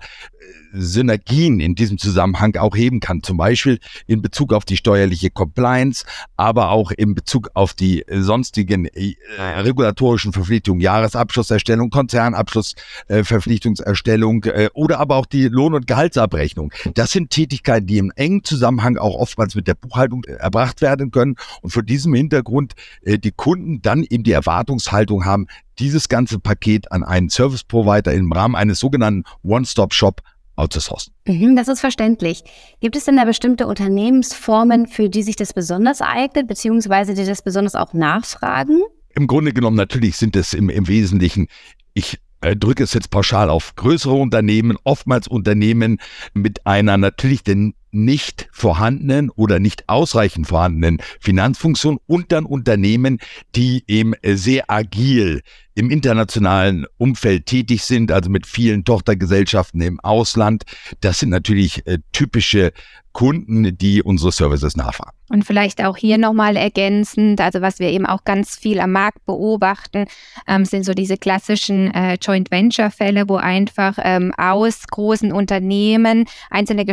Synergien 0.75 1.59
in 1.59 1.75
diesem 1.75 1.97
Zusammenhang 1.97 2.55
auch 2.57 2.75
heben 2.75 2.99
kann. 2.99 3.23
Zum 3.23 3.37
Beispiel 3.37 3.79
in 4.07 4.21
Bezug 4.21 4.53
auf 4.53 4.65
die 4.65 4.77
steuerliche 4.77 5.29
Compliance, 5.29 6.05
aber 6.37 6.71
auch 6.71 6.91
in 6.91 7.15
Bezug 7.15 7.49
auf 7.53 7.73
die 7.73 8.03
sonstigen 8.09 8.85
äh, 8.85 9.15
regulatorischen 9.37 10.33
Verpflichtungen, 10.33 10.81
Jahresabschlusserstellung, 10.81 11.89
Konzernabschlussverpflichtungserstellung 11.89 14.43
äh, 14.45 14.69
oder 14.73 14.99
aber 14.99 15.15
auch 15.15 15.25
die 15.25 15.47
Lohn- 15.47 15.73
und 15.73 15.87
Gehaltsabrechnung. 15.87 16.73
Das 16.93 17.11
sind 17.11 17.29
Tätigkeiten, 17.29 17.87
die 17.87 17.97
im 17.97 18.11
engen 18.15 18.43
Zusammenhang 18.43 18.97
auch 18.97 19.15
oftmals 19.15 19.55
mit 19.55 19.67
der 19.67 19.75
Buchhaltung 19.75 20.25
äh, 20.25 20.33
erbracht 20.33 20.81
werden 20.81 21.11
können 21.11 21.35
und 21.61 21.69
vor 21.71 21.83
diesem 21.83 22.13
Hintergrund 22.13 22.73
äh, 23.03 23.17
die 23.17 23.31
Kunden 23.31 23.81
dann 23.81 24.03
eben 24.03 24.23
die 24.23 24.33
Erwartungshaltung 24.33 25.23
haben, 25.25 25.47
dieses 25.79 26.09
ganze 26.09 26.39
Paket 26.39 26.91
an 26.91 27.03
einen 27.03 27.29
Service 27.29 27.63
Provider 27.63 28.13
im 28.13 28.31
Rahmen 28.31 28.55
eines 28.55 28.79
sogenannten 28.79 29.23
One-Stop-Shop 29.43 30.21
outzusourcen. 30.55 31.13
Mhm, 31.27 31.55
das 31.55 31.67
ist 31.67 31.79
verständlich. 31.79 32.43
Gibt 32.79 32.95
es 32.95 33.05
denn 33.05 33.17
da 33.17 33.25
bestimmte 33.25 33.67
Unternehmensformen, 33.67 34.87
für 34.87 35.09
die 35.09 35.23
sich 35.23 35.35
das 35.35 35.53
besonders 35.53 36.01
eignet, 36.01 36.47
beziehungsweise 36.47 37.13
die 37.13 37.25
das 37.25 37.41
besonders 37.41 37.75
auch 37.75 37.93
nachfragen? 37.93 38.81
Im 39.15 39.27
Grunde 39.27 39.53
genommen 39.53 39.77
natürlich 39.77 40.17
sind 40.17 40.35
es 40.35 40.53
im, 40.53 40.69
im 40.69 40.87
Wesentlichen, 40.87 41.47
ich 41.93 42.19
äh, 42.41 42.55
drücke 42.55 42.83
es 42.83 42.93
jetzt 42.93 43.09
pauschal 43.09 43.49
auf, 43.49 43.75
größere 43.75 44.13
Unternehmen, 44.13 44.77
oftmals 44.83 45.27
Unternehmen 45.27 45.99
mit 46.33 46.65
einer 46.65 46.97
natürlich 46.97 47.43
den 47.43 47.73
nicht 47.95 48.47
vorhandenen 48.51 49.29
oder 49.29 49.59
nicht 49.59 49.87
ausreichend 49.87 50.47
vorhandenen 50.47 51.01
Finanzfunktion 51.19 51.97
und 52.07 52.31
dann 52.31 52.45
Unternehmen, 52.45 53.19
die 53.55 53.83
eben 53.87 54.13
sehr 54.23 54.69
agil 54.69 55.41
im 55.75 55.89
internationalen 55.89 56.85
Umfeld 56.97 57.45
tätig 57.45 57.83
sind, 57.83 58.11
also 58.11 58.29
mit 58.29 58.47
vielen 58.47 58.85
Tochtergesellschaften 58.85 59.81
im 59.81 59.99
Ausland. 59.99 60.63
Das 61.01 61.19
sind 61.19 61.29
natürlich 61.29 61.85
äh, 61.85 61.99
typische 62.13 62.71
Kunden, 63.15 63.77
die 63.77 64.03
unsere 64.03 64.33
Services 64.33 64.75
nachfragen. 64.75 65.15
Und 65.29 65.45
vielleicht 65.45 65.81
auch 65.83 65.95
hier 65.95 66.17
nochmal 66.17 66.57
ergänzend, 66.57 67.39
also 67.39 67.61
was 67.61 67.79
wir 67.79 67.87
eben 67.89 68.05
auch 68.05 68.25
ganz 68.25 68.57
viel 68.57 68.79
am 68.79 68.91
Markt 68.91 69.25
beobachten, 69.25 70.05
ähm, 70.47 70.65
sind 70.65 70.83
so 70.83 70.93
diese 70.93 71.17
klassischen 71.17 71.93
äh, 71.93 72.17
Joint 72.21 72.51
Venture-Fälle, 72.51 73.29
wo 73.29 73.37
einfach 73.37 73.97
ähm, 74.03 74.33
aus 74.37 74.85
großen 74.87 75.31
Unternehmen 75.31 76.25
einzelne 76.49 76.83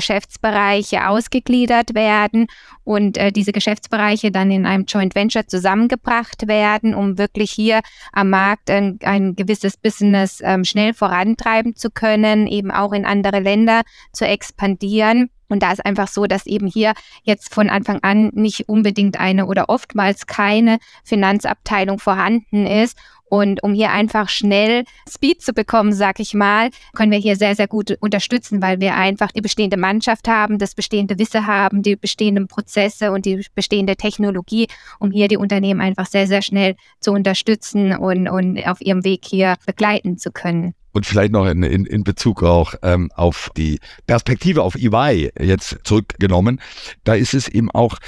Geschäftsbereiche 0.92 1.08
ausgegliedert 1.08 1.94
werden 1.94 2.46
und 2.84 3.16
äh, 3.16 3.32
diese 3.32 3.52
Geschäftsbereiche 3.52 4.30
dann 4.30 4.50
in 4.50 4.66
einem 4.66 4.84
Joint 4.84 5.14
Venture 5.14 5.46
zusammengebracht 5.46 6.48
werden, 6.48 6.94
um 6.94 7.18
wirklich 7.18 7.50
hier 7.50 7.80
am 8.12 8.30
Markt 8.30 8.70
ein, 8.70 8.98
ein 9.02 9.34
gewisses 9.34 9.76
Business 9.76 10.40
ähm, 10.42 10.64
schnell 10.64 10.94
vorantreiben 10.94 11.74
zu 11.74 11.90
können, 11.90 12.46
eben 12.46 12.70
auch 12.70 12.92
in 12.92 13.04
andere 13.04 13.40
Länder 13.40 13.82
zu 14.12 14.26
expandieren. 14.26 15.30
Und 15.52 15.62
da 15.62 15.70
ist 15.70 15.84
einfach 15.84 16.08
so, 16.08 16.24
dass 16.24 16.46
eben 16.46 16.66
hier 16.66 16.94
jetzt 17.24 17.52
von 17.52 17.68
Anfang 17.68 17.98
an 18.02 18.30
nicht 18.32 18.70
unbedingt 18.70 19.20
eine 19.20 19.44
oder 19.44 19.68
oftmals 19.68 20.26
keine 20.26 20.78
Finanzabteilung 21.04 21.98
vorhanden 21.98 22.66
ist. 22.66 22.96
Und 23.26 23.62
um 23.62 23.74
hier 23.74 23.90
einfach 23.90 24.30
schnell 24.30 24.84
Speed 25.06 25.42
zu 25.42 25.52
bekommen, 25.52 25.92
sag 25.92 26.20
ich 26.20 26.32
mal, 26.32 26.70
können 26.94 27.12
wir 27.12 27.18
hier 27.18 27.36
sehr, 27.36 27.54
sehr 27.54 27.68
gut 27.68 27.94
unterstützen, 28.00 28.62
weil 28.62 28.80
wir 28.80 28.94
einfach 28.94 29.30
die 29.30 29.42
bestehende 29.42 29.76
Mannschaft 29.76 30.26
haben, 30.26 30.58
das 30.58 30.74
bestehende 30.74 31.18
Wissen 31.18 31.46
haben, 31.46 31.82
die 31.82 31.96
bestehenden 31.96 32.48
Prozesse 32.48 33.12
und 33.12 33.26
die 33.26 33.44
bestehende 33.54 33.96
Technologie, 33.96 34.68
um 35.00 35.10
hier 35.10 35.28
die 35.28 35.36
Unternehmen 35.36 35.82
einfach 35.82 36.06
sehr, 36.06 36.26
sehr 36.26 36.40
schnell 36.40 36.76
zu 36.98 37.12
unterstützen 37.12 37.94
und, 37.94 38.26
und 38.26 38.66
auf 38.66 38.80
ihrem 38.80 39.04
Weg 39.04 39.26
hier 39.26 39.56
begleiten 39.66 40.16
zu 40.16 40.30
können. 40.30 40.74
Und 40.92 41.06
vielleicht 41.06 41.32
noch 41.32 41.46
in, 41.46 41.62
in, 41.62 41.86
in 41.86 42.04
Bezug 42.04 42.42
auch 42.42 42.74
ähm, 42.82 43.10
auf 43.14 43.50
die 43.56 43.80
Perspektive 44.06 44.62
auf 44.62 44.74
EY 44.74 45.32
jetzt 45.40 45.78
zurückgenommen. 45.84 46.60
Da 47.04 47.14
ist 47.14 47.34
es 47.34 47.48
eben 47.48 47.70
auch, 47.70 47.98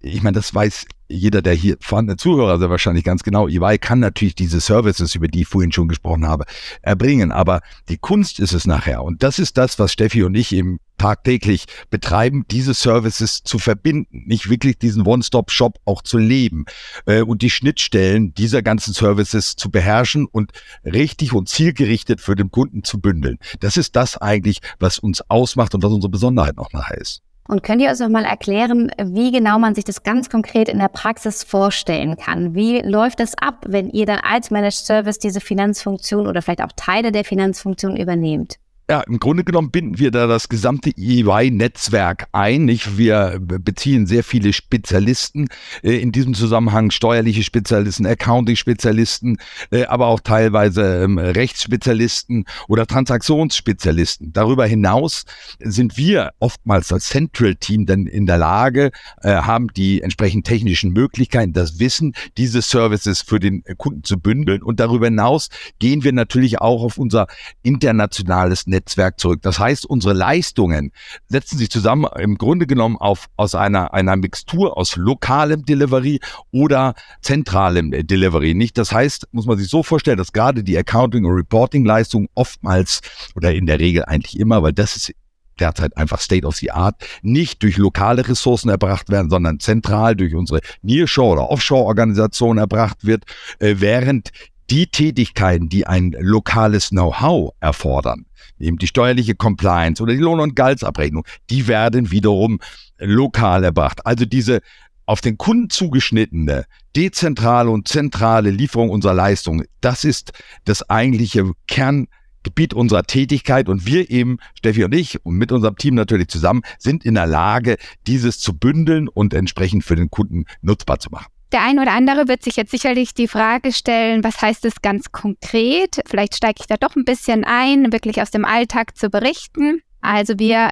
ich 0.00 0.22
meine, 0.22 0.36
das 0.36 0.54
weiß 0.54 0.86
jeder, 1.10 1.42
der 1.42 1.54
hier 1.54 1.76
vorhandene 1.80 2.16
Zuhörer 2.16 2.58
sehr 2.58 2.70
wahrscheinlich 2.70 3.04
ganz 3.04 3.22
genau, 3.22 3.48
EY 3.48 3.78
kann 3.78 4.00
natürlich 4.00 4.34
diese 4.34 4.60
Services, 4.60 5.14
über 5.14 5.28
die 5.28 5.42
ich 5.42 5.48
vorhin 5.48 5.72
schon 5.72 5.88
gesprochen 5.88 6.26
habe, 6.26 6.44
erbringen. 6.82 7.32
Aber 7.32 7.60
die 7.88 7.98
Kunst 7.98 8.40
ist 8.40 8.52
es 8.52 8.66
nachher. 8.66 9.02
Und 9.02 9.22
das 9.22 9.38
ist 9.38 9.58
das, 9.58 9.78
was 9.78 9.92
Steffi 9.92 10.22
und 10.22 10.34
ich 10.34 10.52
eben 10.52 10.78
tagtäglich 11.00 11.64
betreiben, 11.88 12.44
diese 12.50 12.74
Services 12.74 13.42
zu 13.42 13.58
verbinden, 13.58 14.24
nicht 14.26 14.50
wirklich 14.50 14.78
diesen 14.78 15.06
One-Stop-Shop 15.06 15.78
auch 15.86 16.02
zu 16.02 16.18
leben 16.18 16.66
äh, 17.06 17.22
und 17.22 17.40
die 17.40 17.48
Schnittstellen 17.48 18.34
dieser 18.34 18.60
ganzen 18.60 18.92
Services 18.92 19.56
zu 19.56 19.70
beherrschen 19.70 20.26
und 20.26 20.52
richtig 20.84 21.32
und 21.32 21.48
zielgerichtet 21.48 22.20
für 22.20 22.36
den 22.36 22.50
Kunden 22.50 22.84
zu 22.84 23.00
bündeln. 23.00 23.38
Das 23.60 23.78
ist 23.78 23.96
das 23.96 24.18
eigentlich, 24.18 24.60
was 24.78 24.98
uns 24.98 25.22
ausmacht 25.30 25.74
und 25.74 25.82
was 25.82 25.90
unsere 25.90 26.10
Besonderheit 26.10 26.56
noch 26.56 26.72
nachher 26.74 26.98
ist. 26.98 27.22
Und 27.48 27.62
könnt 27.62 27.82
ihr 27.82 27.90
uns 27.90 27.98
noch 27.98 28.08
mal 28.08 28.24
erklären, 28.24 28.92
wie 29.02 29.32
genau 29.32 29.58
man 29.58 29.74
sich 29.74 29.84
das 29.84 30.02
ganz 30.02 30.30
konkret 30.30 30.68
in 30.68 30.78
der 30.78 30.88
Praxis 30.88 31.42
vorstellen 31.42 32.16
kann? 32.16 32.54
Wie 32.54 32.80
läuft 32.80 33.18
das 33.18 33.36
ab, 33.36 33.64
wenn 33.66 33.90
ihr 33.90 34.06
dann 34.06 34.20
als 34.20 34.50
Managed 34.50 34.74
Service 34.74 35.18
diese 35.18 35.40
Finanzfunktion 35.40 36.28
oder 36.28 36.42
vielleicht 36.42 36.62
auch 36.62 36.72
Teile 36.76 37.10
der 37.10 37.24
Finanzfunktion 37.24 37.96
übernehmt? 37.96 38.58
Ja, 38.90 39.02
im 39.02 39.20
Grunde 39.20 39.44
genommen 39.44 39.70
binden 39.70 40.00
wir 40.00 40.10
da 40.10 40.26
das 40.26 40.48
gesamte 40.48 40.90
EY-Netzwerk 40.96 42.26
ein. 42.32 42.64
Nicht? 42.64 42.98
Wir 42.98 43.38
beziehen 43.40 44.08
sehr 44.08 44.24
viele 44.24 44.52
Spezialisten, 44.52 45.46
äh, 45.84 45.92
in 45.98 46.10
diesem 46.10 46.34
Zusammenhang 46.34 46.90
steuerliche 46.90 47.44
Spezialisten, 47.44 48.04
Accounting-Spezialisten, 48.04 49.38
äh, 49.70 49.84
aber 49.84 50.08
auch 50.08 50.18
teilweise 50.18 51.04
ähm, 51.04 51.18
Rechtsspezialisten 51.18 52.46
oder 52.66 52.84
Transaktionsspezialisten. 52.84 54.32
Darüber 54.32 54.66
hinaus 54.66 55.24
sind 55.60 55.96
wir 55.96 56.32
oftmals 56.40 56.92
als 56.92 57.10
Central-Team 57.10 57.86
dann 57.86 58.08
in 58.08 58.26
der 58.26 58.38
Lage, 58.38 58.90
äh, 59.22 59.34
haben 59.34 59.68
die 59.68 60.02
entsprechend 60.02 60.48
technischen 60.48 60.92
Möglichkeiten, 60.92 61.52
das 61.52 61.78
Wissen, 61.78 62.12
diese 62.36 62.60
Services 62.60 63.22
für 63.22 63.38
den 63.38 63.62
Kunden 63.76 64.02
zu 64.02 64.18
bündeln. 64.18 64.64
Und 64.64 64.80
darüber 64.80 65.06
hinaus 65.06 65.48
gehen 65.78 66.02
wir 66.02 66.12
natürlich 66.12 66.60
auch 66.60 66.82
auf 66.82 66.98
unser 66.98 67.28
internationales 67.62 68.66
Netzwerk 68.66 68.79
Netzwerk 68.80 69.20
zurück. 69.20 69.40
Das 69.42 69.58
heißt, 69.58 69.84
unsere 69.84 70.14
Leistungen 70.14 70.92
setzen 71.28 71.58
sich 71.58 71.70
zusammen 71.70 72.06
im 72.18 72.38
Grunde 72.38 72.66
genommen 72.66 72.96
auf, 72.96 73.28
aus 73.36 73.54
einer, 73.54 73.92
einer 73.92 74.16
Mixtur 74.16 74.76
aus 74.76 74.96
lokalem 74.96 75.64
Delivery 75.64 76.20
oder 76.50 76.94
zentralem 77.20 77.90
Delivery. 77.90 78.54
Nicht, 78.54 78.78
das 78.78 78.92
heißt, 78.92 79.28
muss 79.32 79.46
man 79.46 79.58
sich 79.58 79.68
so 79.68 79.82
vorstellen, 79.82 80.16
dass 80.16 80.32
gerade 80.32 80.64
die 80.64 80.78
Accounting- 80.78 81.26
und 81.26 81.34
Reporting-Leistungen 81.34 82.28
oftmals 82.34 83.00
oder 83.34 83.52
in 83.52 83.66
der 83.66 83.78
Regel 83.78 84.04
eigentlich 84.06 84.40
immer, 84.40 84.62
weil 84.62 84.72
das 84.72 84.96
ist 84.96 85.12
derzeit 85.58 85.94
einfach 85.98 86.20
State 86.20 86.46
of 86.46 86.56
the 86.56 86.70
Art, 86.70 86.96
nicht 87.20 87.62
durch 87.62 87.76
lokale 87.76 88.26
Ressourcen 88.26 88.70
erbracht 88.70 89.10
werden, 89.10 89.28
sondern 89.28 89.60
zentral 89.60 90.16
durch 90.16 90.34
unsere 90.34 90.60
Nearshore- 90.82 91.32
oder 91.32 91.50
Offshore-Organisation 91.50 92.56
erbracht 92.56 93.04
wird, 93.04 93.24
äh, 93.58 93.74
während 93.78 94.30
die 94.70 94.86
Tätigkeiten, 94.86 95.68
die 95.68 95.86
ein 95.86 96.14
lokales 96.18 96.90
Know-how 96.90 97.52
erfordern, 97.60 98.26
eben 98.58 98.78
die 98.78 98.86
steuerliche 98.86 99.34
Compliance 99.34 100.02
oder 100.02 100.12
die 100.12 100.20
Lohn- 100.20 100.40
und 100.40 100.54
Gehaltsabrechnung, 100.54 101.24
die 101.50 101.66
werden 101.66 102.10
wiederum 102.10 102.60
lokal 102.98 103.64
erbracht. 103.64 104.06
Also 104.06 104.24
diese 104.24 104.60
auf 105.06 105.20
den 105.20 105.38
Kunden 105.38 105.70
zugeschnittene, 105.70 106.66
dezentrale 106.94 107.70
und 107.70 107.88
zentrale 107.88 108.50
Lieferung 108.50 108.90
unserer 108.90 109.14
Leistungen, 109.14 109.66
das 109.80 110.04
ist 110.04 110.32
das 110.66 110.88
eigentliche 110.88 111.50
Kerngebiet 111.66 112.72
unserer 112.72 113.02
Tätigkeit 113.02 113.68
und 113.68 113.86
wir 113.86 114.08
eben, 114.08 114.38
Steffi 114.54 114.84
und 114.84 114.94
ich 114.94 115.24
und 115.26 115.34
mit 115.34 115.50
unserem 115.50 115.76
Team 115.76 115.96
natürlich 115.96 116.28
zusammen, 116.28 116.62
sind 116.78 117.04
in 117.04 117.14
der 117.14 117.26
Lage, 117.26 117.76
dieses 118.06 118.38
zu 118.38 118.56
bündeln 118.56 119.08
und 119.08 119.34
entsprechend 119.34 119.84
für 119.84 119.96
den 119.96 120.10
Kunden 120.10 120.44
nutzbar 120.62 121.00
zu 121.00 121.10
machen. 121.10 121.26
Der 121.52 121.62
ein 121.62 121.80
oder 121.80 121.92
andere 121.92 122.28
wird 122.28 122.44
sich 122.44 122.56
jetzt 122.56 122.70
sicherlich 122.70 123.12
die 123.12 123.26
Frage 123.26 123.72
stellen, 123.72 124.22
was 124.22 124.40
heißt 124.40 124.64
es 124.64 124.82
ganz 124.82 125.10
konkret? 125.10 126.00
Vielleicht 126.06 126.36
steige 126.36 126.60
ich 126.60 126.66
da 126.66 126.76
doch 126.76 126.94
ein 126.94 127.04
bisschen 127.04 127.44
ein, 127.44 127.92
wirklich 127.92 128.22
aus 128.22 128.30
dem 128.30 128.44
Alltag 128.44 128.96
zu 128.96 129.10
berichten. 129.10 129.82
Also 130.00 130.38
wir 130.38 130.70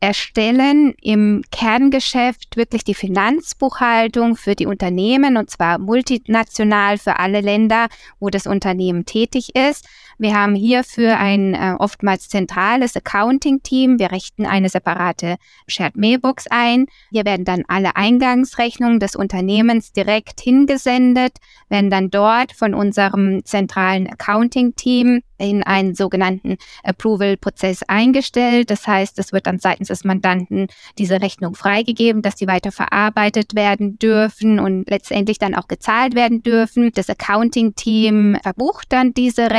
erstellen 0.00 0.94
im 1.00 1.42
Kerngeschäft 1.50 2.56
wirklich 2.56 2.84
die 2.84 2.94
Finanzbuchhaltung 2.94 4.36
für 4.36 4.54
die 4.54 4.66
Unternehmen 4.66 5.36
und 5.36 5.48
zwar 5.50 5.78
multinational 5.78 6.98
für 6.98 7.18
alle 7.18 7.40
Länder, 7.40 7.86
wo 8.20 8.28
das 8.28 8.46
Unternehmen 8.46 9.06
tätig 9.06 9.54
ist. 9.56 9.88
Wir 10.18 10.34
haben 10.34 10.54
hierfür 10.54 11.18
ein 11.18 11.54
äh, 11.54 11.74
oftmals 11.78 12.28
zentrales 12.28 12.96
Accounting-Team. 12.96 13.98
Wir 13.98 14.12
richten 14.12 14.46
eine 14.46 14.70
separate 14.70 15.36
Shared 15.68 15.96
Mailbox 15.96 16.46
ein. 16.48 16.86
Hier 17.10 17.26
werden 17.26 17.44
dann 17.44 17.64
alle 17.68 17.96
Eingangsrechnungen 17.96 18.98
des 18.98 19.14
Unternehmens 19.14 19.92
direkt 19.92 20.40
hingesendet, 20.40 21.36
werden 21.68 21.90
dann 21.90 22.10
dort 22.10 22.52
von 22.52 22.72
unserem 22.72 23.44
zentralen 23.44 24.08
Accounting-Team 24.08 25.22
in 25.38 25.62
einen 25.62 25.94
sogenannten 25.94 26.56
Approval-Prozess 26.82 27.82
eingestellt. 27.82 28.70
Das 28.70 28.86
heißt, 28.86 29.18
es 29.18 29.32
wird 29.32 29.46
dann 29.46 29.58
seitens 29.58 29.88
des 29.88 30.04
Mandanten 30.04 30.68
diese 30.98 31.20
Rechnung 31.20 31.54
freigegeben, 31.54 32.22
dass 32.22 32.38
sie 32.38 32.46
weiter 32.46 32.72
verarbeitet 32.72 33.54
werden 33.54 33.98
dürfen 33.98 34.58
und 34.58 34.88
letztendlich 34.88 35.38
dann 35.38 35.54
auch 35.54 35.68
gezahlt 35.68 36.14
werden 36.14 36.42
dürfen. 36.42 36.90
Das 36.94 37.10
Accounting-Team 37.10 38.38
verbucht 38.42 38.92
dann 38.92 39.12
diese 39.12 39.50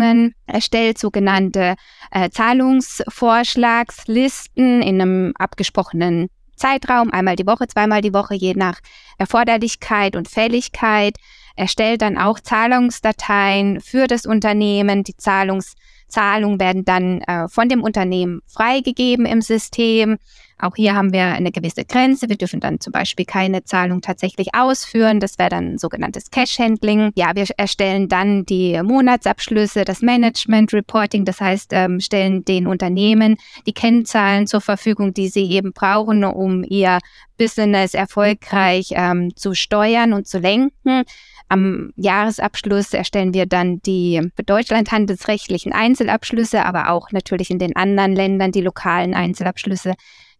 Rechnungen, 0.00 0.34
erstellt 0.46 0.98
sogenannte 0.98 1.76
äh, 2.10 2.30
Zahlungsvorschlagslisten 2.30 4.82
in 4.82 5.00
einem 5.00 5.32
abgesprochenen 5.38 6.28
Zeitraum, 6.56 7.12
einmal 7.12 7.36
die 7.36 7.46
Woche, 7.46 7.68
zweimal 7.68 8.00
die 8.02 8.12
Woche, 8.12 8.34
je 8.34 8.54
nach 8.54 8.80
Erforderlichkeit 9.18 10.16
und 10.16 10.28
Fälligkeit 10.28 11.14
erstellt 11.56 12.02
dann 12.02 12.18
auch 12.18 12.40
Zahlungsdateien 12.40 13.80
für 13.80 14.06
das 14.06 14.26
Unternehmen. 14.26 15.02
Die 15.04 15.16
Zahlungszahlungen 15.16 16.60
werden 16.60 16.84
dann 16.84 17.22
äh, 17.22 17.48
von 17.48 17.68
dem 17.68 17.82
Unternehmen 17.82 18.40
freigegeben 18.46 19.26
im 19.26 19.42
System. 19.42 20.18
Auch 20.60 20.76
hier 20.76 20.94
haben 20.94 21.12
wir 21.12 21.24
eine 21.24 21.52
gewisse 21.52 21.84
Grenze. 21.84 22.28
Wir 22.28 22.36
dürfen 22.36 22.60
dann 22.60 22.80
zum 22.80 22.92
Beispiel 22.92 23.24
keine 23.24 23.64
Zahlung 23.64 24.00
tatsächlich 24.00 24.54
ausführen. 24.54 25.20
Das 25.20 25.38
wäre 25.38 25.48
dann 25.48 25.78
sogenanntes 25.78 26.30
Cash-Handling. 26.30 27.12
Ja, 27.14 27.34
wir 27.34 27.46
erstellen 27.56 28.08
dann 28.08 28.44
die 28.44 28.80
Monatsabschlüsse, 28.82 29.84
das 29.84 30.02
Management-Reporting. 30.02 31.24
Das 31.24 31.40
heißt, 31.40 31.72
ähm, 31.72 32.00
stellen 32.00 32.44
den 32.44 32.66
Unternehmen 32.66 33.36
die 33.66 33.72
Kennzahlen 33.72 34.46
zur 34.46 34.60
Verfügung, 34.60 35.14
die 35.14 35.28
sie 35.28 35.50
eben 35.50 35.72
brauchen, 35.72 36.24
um 36.24 36.62
ihr 36.64 36.98
Business 37.38 37.94
erfolgreich 37.94 38.90
ähm, 38.92 39.34
zu 39.34 39.54
steuern 39.54 40.12
und 40.12 40.28
zu 40.28 40.38
lenken. 40.38 41.04
Am 41.50 41.90
Jahresabschluss 41.96 42.94
erstellen 42.94 43.34
wir 43.34 43.44
dann 43.44 43.80
die 43.80 44.30
für 44.36 44.44
Deutschland 44.44 44.92
handelsrechtlichen 44.92 45.72
Einzelabschlüsse, 45.72 46.64
aber 46.64 46.90
auch 46.90 47.10
natürlich 47.10 47.50
in 47.50 47.58
den 47.58 47.74
anderen 47.74 48.14
Ländern 48.14 48.52
die 48.52 48.60
lokalen 48.60 49.14
Einzelabschlüsse 49.14 49.94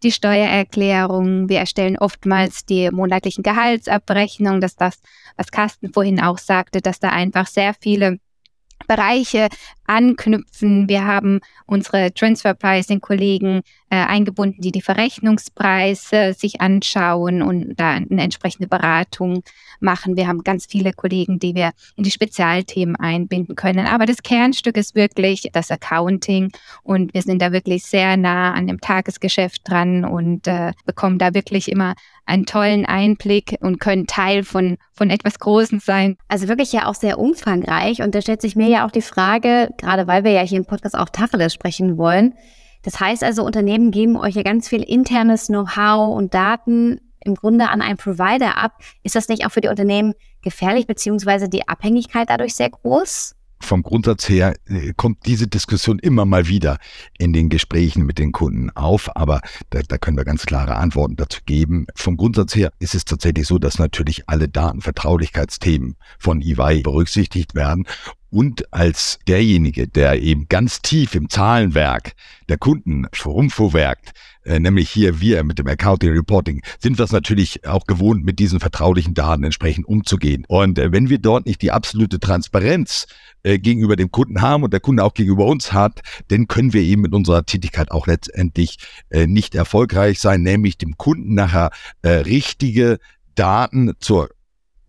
die 0.04 0.12
Steuererklärung. 0.12 1.48
Wir 1.48 1.58
erstellen 1.58 1.98
oftmals 1.98 2.64
die 2.64 2.92
monatlichen 2.92 3.42
Gehaltsabrechnungen, 3.42 4.60
dass 4.60 4.76
das, 4.76 5.00
was 5.36 5.50
Carsten 5.50 5.92
vorhin 5.92 6.20
auch 6.20 6.38
sagte, 6.38 6.80
dass 6.80 7.00
da 7.00 7.08
einfach 7.08 7.48
sehr 7.48 7.74
viele 7.74 8.18
Bereiche 8.86 9.48
anknüpfen. 9.90 10.88
Wir 10.88 11.04
haben 11.04 11.40
unsere 11.66 12.14
Transfer 12.14 12.54
Pricing 12.54 13.00
Kollegen 13.00 13.62
äh, 13.90 13.96
eingebunden, 13.96 14.62
die 14.62 14.70
die 14.70 14.82
Verrechnungspreise 14.82 16.32
sich 16.32 16.60
anschauen 16.60 17.42
und 17.42 17.74
da 17.76 17.90
eine 17.90 18.22
entsprechende 18.22 18.68
Beratung 18.68 19.42
machen. 19.80 20.16
Wir 20.16 20.28
haben 20.28 20.44
ganz 20.44 20.66
viele 20.66 20.92
Kollegen, 20.92 21.40
die 21.40 21.56
wir 21.56 21.72
in 21.96 22.04
die 22.04 22.12
Spezialthemen 22.12 22.94
einbinden 22.94 23.56
können. 23.56 23.86
Aber 23.86 24.06
das 24.06 24.22
Kernstück 24.22 24.76
ist 24.76 24.94
wirklich 24.94 25.48
das 25.52 25.72
Accounting 25.72 26.52
und 26.84 27.12
wir 27.12 27.22
sind 27.22 27.42
da 27.42 27.50
wirklich 27.50 27.82
sehr 27.82 28.16
nah 28.16 28.52
an 28.52 28.68
dem 28.68 28.80
Tagesgeschäft 28.80 29.68
dran 29.68 30.04
und 30.04 30.46
äh, 30.46 30.72
bekommen 30.86 31.18
da 31.18 31.34
wirklich 31.34 31.68
immer 31.68 31.94
einen 32.26 32.46
tollen 32.46 32.86
Einblick 32.86 33.56
und 33.60 33.80
können 33.80 34.06
Teil 34.06 34.44
von, 34.44 34.76
von 34.92 35.10
etwas 35.10 35.40
Großem 35.40 35.80
sein. 35.80 36.16
Also 36.28 36.46
wirklich 36.46 36.72
ja 36.72 36.86
auch 36.86 36.94
sehr 36.94 37.18
umfangreich 37.18 38.02
und 38.02 38.14
da 38.14 38.22
stellt 38.22 38.40
sich 38.40 38.54
mir 38.54 38.68
ja 38.68 38.86
auch 38.86 38.92
die 38.92 39.02
Frage, 39.02 39.70
gerade 39.80 40.06
weil 40.06 40.24
wir 40.24 40.32
ja 40.32 40.42
hier 40.42 40.58
im 40.58 40.64
Podcast 40.64 40.96
auch 40.96 41.08
Tacheles 41.08 41.52
sprechen 41.52 41.98
wollen, 41.98 42.34
Das 42.82 42.98
heißt 42.98 43.22
also, 43.22 43.44
Unternehmen 43.44 43.90
geben 43.90 44.16
euch 44.16 44.36
ja 44.36 44.42
ganz 44.42 44.68
viel 44.68 44.82
internes 44.82 45.48
Know-how 45.48 46.16
und 46.16 46.32
Daten 46.32 47.00
im 47.22 47.34
Grunde 47.34 47.68
an 47.68 47.82
einen 47.82 47.98
Provider 47.98 48.56
ab. 48.56 48.80
Ist 49.02 49.16
das 49.16 49.28
nicht 49.28 49.44
auch 49.44 49.50
für 49.50 49.60
die 49.60 49.68
Unternehmen 49.68 50.14
gefährlich, 50.42 50.86
beziehungsweise 50.86 51.50
die 51.50 51.68
Abhängigkeit 51.68 52.30
dadurch 52.30 52.54
sehr 52.54 52.70
groß? 52.70 53.34
vom 53.62 53.82
Grundsatz 53.82 54.28
her 54.28 54.56
äh, 54.66 54.92
kommt 54.96 55.26
diese 55.26 55.46
Diskussion 55.46 55.98
immer 55.98 56.24
mal 56.24 56.48
wieder 56.48 56.78
in 57.18 57.32
den 57.32 57.48
Gesprächen 57.48 58.04
mit 58.04 58.18
den 58.18 58.32
Kunden 58.32 58.70
auf, 58.70 59.14
aber 59.14 59.40
da, 59.68 59.80
da, 59.86 59.98
können 59.98 60.16
wir 60.16 60.24
ganz 60.24 60.46
klare 60.46 60.76
Antworten 60.76 61.16
dazu 61.16 61.40
geben. 61.44 61.86
Vom 61.94 62.16
Grundsatz 62.16 62.54
her 62.54 62.72
ist 62.78 62.94
es 62.94 63.04
tatsächlich 63.04 63.46
so, 63.46 63.58
dass 63.58 63.78
natürlich 63.78 64.28
alle 64.28 64.48
Datenvertraulichkeitsthemen 64.48 65.96
von 66.18 66.40
EY 66.40 66.82
berücksichtigt 66.82 67.54
werden 67.54 67.86
und 68.30 68.72
als 68.72 69.18
derjenige, 69.26 69.88
der 69.88 70.22
eben 70.22 70.46
ganz 70.48 70.82
tief 70.82 71.14
im 71.14 71.28
Zahlenwerk 71.28 72.12
der 72.48 72.58
Kunden 72.58 73.06
herumfuhrwerkt, 73.12 74.12
äh, 74.44 74.58
nämlich 74.58 74.88
hier 74.88 75.20
wir 75.20 75.44
mit 75.44 75.58
dem 75.58 75.66
Accounting 75.66 76.12
Reporting, 76.12 76.62
sind 76.78 76.98
wir 76.98 77.04
es 77.04 77.12
natürlich 77.12 77.66
auch 77.66 77.86
gewohnt, 77.86 78.24
mit 78.24 78.38
diesen 78.38 78.58
vertraulichen 78.58 79.14
Daten 79.14 79.44
entsprechend 79.44 79.86
umzugehen. 79.86 80.44
Und 80.48 80.78
äh, 80.78 80.92
wenn 80.92 81.10
wir 81.10 81.18
dort 81.18 81.46
nicht 81.46 81.60
die 81.60 81.72
absolute 81.72 82.20
Transparenz 82.20 83.06
äh, 83.42 83.58
gegenüber 83.58 83.96
dem 83.96 84.10
Kunden 84.10 84.40
haben 84.40 84.62
und 84.62 84.72
der 84.72 84.80
Kunde 84.80 85.04
auch 85.04 85.14
gegenüber 85.14 85.44
uns 85.46 85.72
hat, 85.72 86.00
dann 86.28 86.48
können 86.48 86.72
wir 86.72 86.82
eben 86.82 87.02
mit 87.02 87.12
unserer 87.12 87.44
Tätigkeit 87.44 87.90
auch 87.90 88.06
letztendlich 88.06 88.78
äh, 89.10 89.26
nicht 89.26 89.54
erfolgreich 89.54 90.20
sein, 90.20 90.42
nämlich 90.42 90.78
dem 90.78 90.96
Kunden 90.96 91.34
nachher 91.34 91.70
richtige 92.04 92.98
Daten 93.34 93.92
zur 94.00 94.30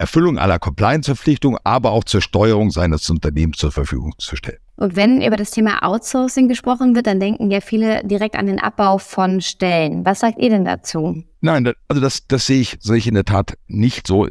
Erfüllung 0.01 0.37
aller 0.37 0.59
Compliance-Verpflichtungen, 0.59 1.59
aber 1.63 1.91
auch 1.91 2.03
zur 2.03 2.21
Steuerung 2.21 2.71
seines 2.71 3.09
Unternehmens 3.09 3.57
zur 3.57 3.71
Verfügung 3.71 4.13
zu 4.17 4.35
stellen. 4.35 4.57
Und 4.75 4.95
wenn 4.95 5.21
über 5.21 5.37
das 5.37 5.51
Thema 5.51 5.83
Outsourcing 5.83 6.47
gesprochen 6.49 6.95
wird, 6.95 7.07
dann 7.07 7.19
denken 7.19 7.51
ja 7.51 7.61
viele 7.61 8.03
direkt 8.03 8.35
an 8.35 8.47
den 8.47 8.59
Abbau 8.59 8.97
von 8.97 9.39
Stellen. 9.39 10.03
Was 10.05 10.21
sagt 10.21 10.39
ihr 10.39 10.49
denn 10.49 10.65
dazu? 10.65 11.23
Nein, 11.43 11.73
also 11.87 11.99
das, 11.99 12.27
das 12.27 12.45
sehe 12.45 12.61
ich, 12.61 12.77
sehe 12.81 12.97
ich 12.97 13.07
in 13.07 13.15
der 13.15 13.25
Tat 13.25 13.57
nicht 13.67 14.05
so. 14.05 14.27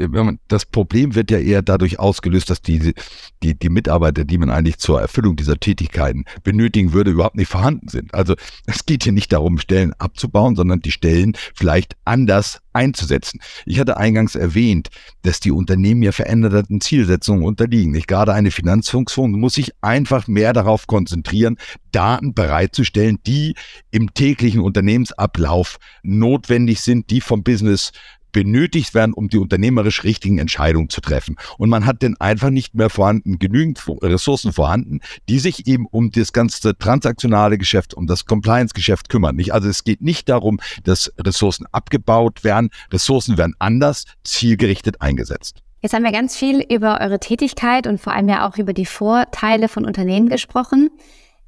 Das 0.47 0.65
Problem 0.65 1.17
wird 1.17 1.33
ja 1.33 1.39
eher 1.39 1.61
dadurch 1.61 1.99
ausgelöst, 1.99 2.51
dass 2.51 2.63
die, 2.63 2.95
die, 3.43 3.59
die 3.59 3.69
Mitarbeiter, 3.69 4.25
die 4.25 4.39
man 4.39 4.49
eigentlich 4.49 4.79
zur 4.79 5.01
Erfüllung 5.01 5.35
dieser 5.35 5.59
Tätigkeiten 5.59 6.25
benötigen 6.45 6.93
würde, 6.93 7.11
überhaupt 7.11 7.35
nicht 7.35 7.49
vorhanden 7.49 7.89
sind. 7.89 8.15
Also 8.15 8.37
es 8.67 8.87
geht 8.87 9.03
hier 9.03 9.13
nicht 9.13 9.33
darum, 9.33 9.59
Stellen 9.59 9.93
abzubauen, 9.95 10.55
sondern 10.55 10.81
die 10.81 10.93
Stellen 10.93 11.33
vielleicht 11.53 11.97
anders 12.05 12.61
einzusetzen. 12.73 13.41
Ich 13.67 13.81
hatte 13.81 13.97
eingangs 13.97 14.37
erwähnt, 14.37 14.91
dass 15.23 15.41
die 15.41 15.51
Unternehmen 15.51 16.03
ja 16.03 16.13
veränderten 16.13 16.81
Zielsetzungen 16.81 17.43
unterliegen. 17.43 17.91
Nicht 17.91 18.07
gerade 18.07 18.33
eine 18.33 18.53
Finanzfunktion 18.53 19.33
muss 19.33 19.55
sich 19.55 19.73
einfach 19.81 20.29
mehr 20.29 20.53
darauf 20.53 20.87
konzentrieren, 20.87 21.57
Daten 21.91 22.35
bereitzustellen, 22.35 23.19
die 23.27 23.55
im 23.91 24.15
täglichen 24.15 24.61
Unternehmensablauf 24.61 25.79
notwendig 26.03 26.81
sind, 26.81 27.11
die 27.11 27.21
vom 27.21 27.43
Business 27.43 27.93
benötigt 28.33 28.95
werden, 28.95 29.13
um 29.13 29.29
die 29.29 29.39
unternehmerisch 29.39 30.05
richtigen 30.05 30.39
Entscheidungen 30.39 30.89
zu 30.89 31.01
treffen. 31.01 31.37
Und 31.59 31.69
man 31.69 31.87
hat 31.87 32.03
denn 32.03 32.17
einfach 32.21 32.51
nicht 32.51 32.75
mehr 32.75 32.91
vorhanden, 32.91 33.39
genügend 33.39 33.83
Ressourcen 34.03 34.53
vorhanden, 34.53 35.01
die 35.29 35.39
sich 35.39 35.67
eben 35.67 35.87
um 35.91 36.11
das 36.11 36.33
ganze 36.33 36.77
transaktionale 36.77 37.59
Geschäft, 37.59 37.95
um 37.95 38.07
das 38.07 38.27
Compliance-Geschäft 38.27 39.09
kümmern. 39.09 39.37
Nicht? 39.37 39.53
Also 39.53 39.69
es 39.69 39.85
geht 39.85 40.01
nicht 40.01 40.29
darum, 40.29 40.61
dass 40.85 41.13
Ressourcen 41.19 41.67
abgebaut 41.73 42.45
werden. 42.45 42.71
Ressourcen 42.93 43.39
werden 43.39 43.55
anders 43.59 44.05
zielgerichtet 44.25 45.01
eingesetzt. 45.01 45.63
Jetzt 45.83 45.95
haben 45.95 46.05
wir 46.05 46.13
ganz 46.13 46.37
viel 46.37 46.61
über 46.61 47.01
eure 47.01 47.21
Tätigkeit 47.21 47.87
und 47.87 47.99
vor 48.01 48.13
allem 48.13 48.29
ja 48.29 48.47
auch 48.47 48.59
über 48.59 48.75
die 48.75 48.85
Vorteile 48.85 49.67
von 49.67 49.87
Unternehmen 49.87 50.29
gesprochen. 50.29 50.91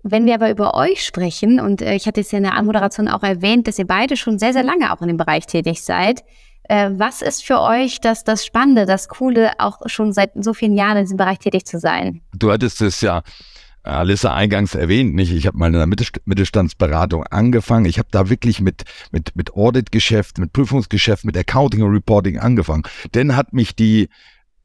Wenn 0.02 0.26
wir 0.26 0.34
aber 0.34 0.50
über 0.50 0.74
euch 0.74 1.04
sprechen, 1.04 1.60
und 1.60 1.80
äh, 1.80 1.94
ich 1.94 2.06
hatte 2.06 2.20
es 2.20 2.32
ja 2.32 2.38
in 2.38 2.44
der 2.44 2.54
Anmoderation 2.54 3.08
auch 3.08 3.22
erwähnt, 3.22 3.68
dass 3.68 3.78
ihr 3.78 3.86
beide 3.86 4.16
schon 4.16 4.38
sehr, 4.38 4.52
sehr 4.52 4.64
lange 4.64 4.92
auch 4.92 5.00
in 5.00 5.08
dem 5.08 5.16
Bereich 5.16 5.46
tätig 5.46 5.82
seid. 5.82 6.24
Äh, 6.64 6.90
was 6.94 7.22
ist 7.22 7.44
für 7.44 7.60
euch 7.60 8.00
das, 8.00 8.24
das 8.24 8.44
Spannende, 8.44 8.86
das 8.86 9.08
Coole, 9.08 9.52
auch 9.58 9.78
schon 9.86 10.12
seit 10.12 10.32
so 10.36 10.54
vielen 10.54 10.76
Jahren 10.76 10.96
in 10.98 11.04
diesem 11.04 11.16
Bereich 11.16 11.38
tätig 11.38 11.66
zu 11.66 11.78
sein? 11.78 12.20
Du 12.34 12.50
hattest 12.50 12.80
es 12.82 13.00
ja 13.00 13.22
Alissa 13.84 14.32
eingangs 14.34 14.74
erwähnt, 14.74 15.14
nicht? 15.14 15.32
Ich 15.32 15.46
habe 15.46 15.58
mal 15.58 15.66
in 15.66 15.72
der 15.72 15.86
Mittelstandsberatung 16.24 17.24
angefangen. 17.24 17.84
Ich 17.84 17.98
habe 17.98 18.08
da 18.12 18.30
wirklich 18.30 18.60
mit, 18.60 18.84
mit, 19.10 19.34
mit 19.34 19.54
Auditgeschäft, 19.54 20.38
mit 20.38 20.52
Prüfungsgeschäft, 20.52 21.24
mit 21.24 21.36
Accounting 21.36 21.82
und 21.82 21.92
Reporting 21.92 22.38
angefangen. 22.38 22.84
Denn 23.14 23.34
hat 23.34 23.52
mich 23.52 23.74
die 23.74 24.08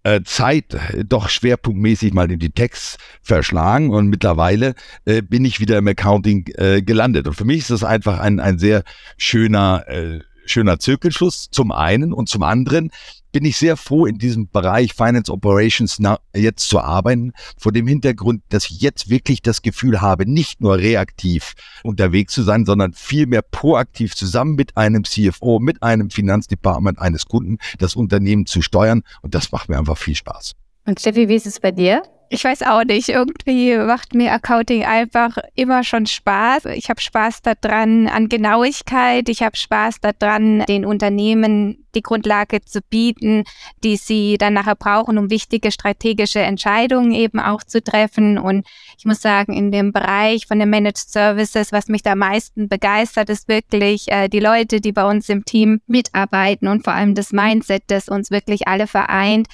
äh, 0.08 0.24
Zeit 0.24 0.78
doch 1.06 1.28
schwerpunktmäßig 1.28 2.14
mal 2.14 2.32
in 2.32 2.40
die 2.40 2.52
Text 2.52 2.98
verschlagen 3.22 3.90
und 3.90 4.08
mittlerweile 4.08 4.74
äh, 5.04 5.22
bin 5.22 5.44
ich 5.44 5.60
wieder 5.60 5.78
im 5.78 5.88
Accounting 5.88 6.48
äh, 6.56 6.82
gelandet. 6.82 7.28
Und 7.28 7.34
für 7.34 7.44
mich 7.44 7.60
ist 7.60 7.72
das 7.72 7.84
einfach 7.84 8.20
ein, 8.20 8.40
ein 8.40 8.58
sehr 8.58 8.84
schöner, 9.18 9.84
äh, 9.88 10.22
schöner 10.46 10.80
Zirkelschluss 10.80 11.50
zum 11.52 11.74
einen 11.74 12.14
und 12.14 12.30
zum 12.30 12.44
anderen 12.44 12.92
bin 13.32 13.46
ich 13.46 13.58
sehr 13.58 13.78
froh, 13.78 14.06
in 14.06 14.18
diesem 14.18 14.50
Bereich 14.50 14.94
Finance 14.94 15.32
Operations 15.32 15.98
jetzt 16.36 16.70
zu 16.70 16.80
arbeiten, 16.80 17.34
vor 17.58 17.72
dem 17.72 17.88
Hintergrund, 17.88 18.44
dass 18.50 18.70
ich 18.70 18.82
jetzt 18.82 19.10
wirklich 19.10 19.42
das 19.42 19.62
Gefühl 19.62 20.02
habe, 20.02 20.30
nicht 20.30 20.62
nur 20.62 20.78
reaktiv 20.78 21.54
unterwegs 21.84 22.34
zu 22.34 22.44
sein, 22.44 22.66
sondern 22.66 22.94
vielmehr 22.94 23.42
proaktiv 23.42 24.16
zusammen 24.16 24.56
mit 24.56 24.78
einem 24.78 25.04
CFO, 25.04 25.60
mit 25.60 25.84
einem 25.84 26.10
Finanzdepartement 26.10 27.00
eines 27.00 27.26
Kunden 27.26 27.58
das 27.78 27.96
Unternehmen 27.96 28.46
zu 28.46 28.62
steuern. 28.62 29.04
Und 29.22 29.36
das 29.36 29.52
macht 29.52 29.70
mir 29.70 29.78
einfach 29.78 29.98
viel 29.98 30.16
Spaß. 30.16 30.54
Und 30.86 31.00
Steffi, 31.00 31.28
wie 31.28 31.36
ist 31.36 31.46
es 31.46 31.60
bei 31.60 31.72
dir? 31.72 32.02
Ich 32.30 32.44
weiß 32.44 32.64
auch 32.64 32.84
nicht, 32.84 33.08
irgendwie 33.08 33.78
macht 33.78 34.14
mir 34.14 34.34
Accounting 34.34 34.84
einfach 34.84 35.38
immer 35.56 35.84
schon 35.86 36.06
Spaß. 36.06 36.66
Ich 36.66 36.90
habe 36.90 37.00
Spaß 37.00 37.42
daran 37.42 38.08
an 38.08 38.28
Genauigkeit, 38.28 39.30
ich 39.30 39.42
habe 39.44 39.56
Spaß 39.56 40.02
daran, 40.02 40.66
den 40.66 40.86
Unternehmen 40.86 41.86
die 41.96 42.02
Grundlage 42.02 42.62
zu 42.62 42.82
bieten, 42.82 43.44
die 43.84 43.96
sie 43.96 44.38
dann 44.38 44.54
nachher 44.54 44.76
brauchen, 44.76 45.18
um 45.18 45.30
wichtige 45.30 45.72
strategische 45.72 46.40
Entscheidungen 46.40 47.14
eben 47.14 47.40
auch 47.40 47.64
zu 47.64 47.82
treffen. 47.82 48.38
Und 48.38 48.68
ich 48.98 49.06
muss 49.06 49.22
sagen, 49.22 49.54
in 49.54 49.72
dem 49.72 49.94
Bereich 49.94 50.48
von 50.48 50.60
den 50.60 50.70
Managed 50.70 50.98
Services, 51.10 51.72
was 51.72 51.88
mich 51.88 52.04
da 52.04 52.12
am 52.12 52.20
meisten 52.20 52.68
begeistert, 52.68 53.30
ist 53.30 53.48
wirklich 53.48 54.12
äh, 54.12 54.28
die 54.28 54.42
Leute, 54.42 54.82
die 54.82 54.92
bei 54.92 55.10
uns 55.10 55.30
im 55.30 55.46
Team 55.46 55.80
mitarbeiten 55.88 56.68
und 56.68 56.84
vor 56.84 56.94
allem 56.94 57.16
das 57.16 57.32
Mindset, 57.32 57.84
das 57.88 58.10
uns 58.10 58.32
wirklich 58.32 58.68
alle 58.68 58.86
vereint 58.86 59.48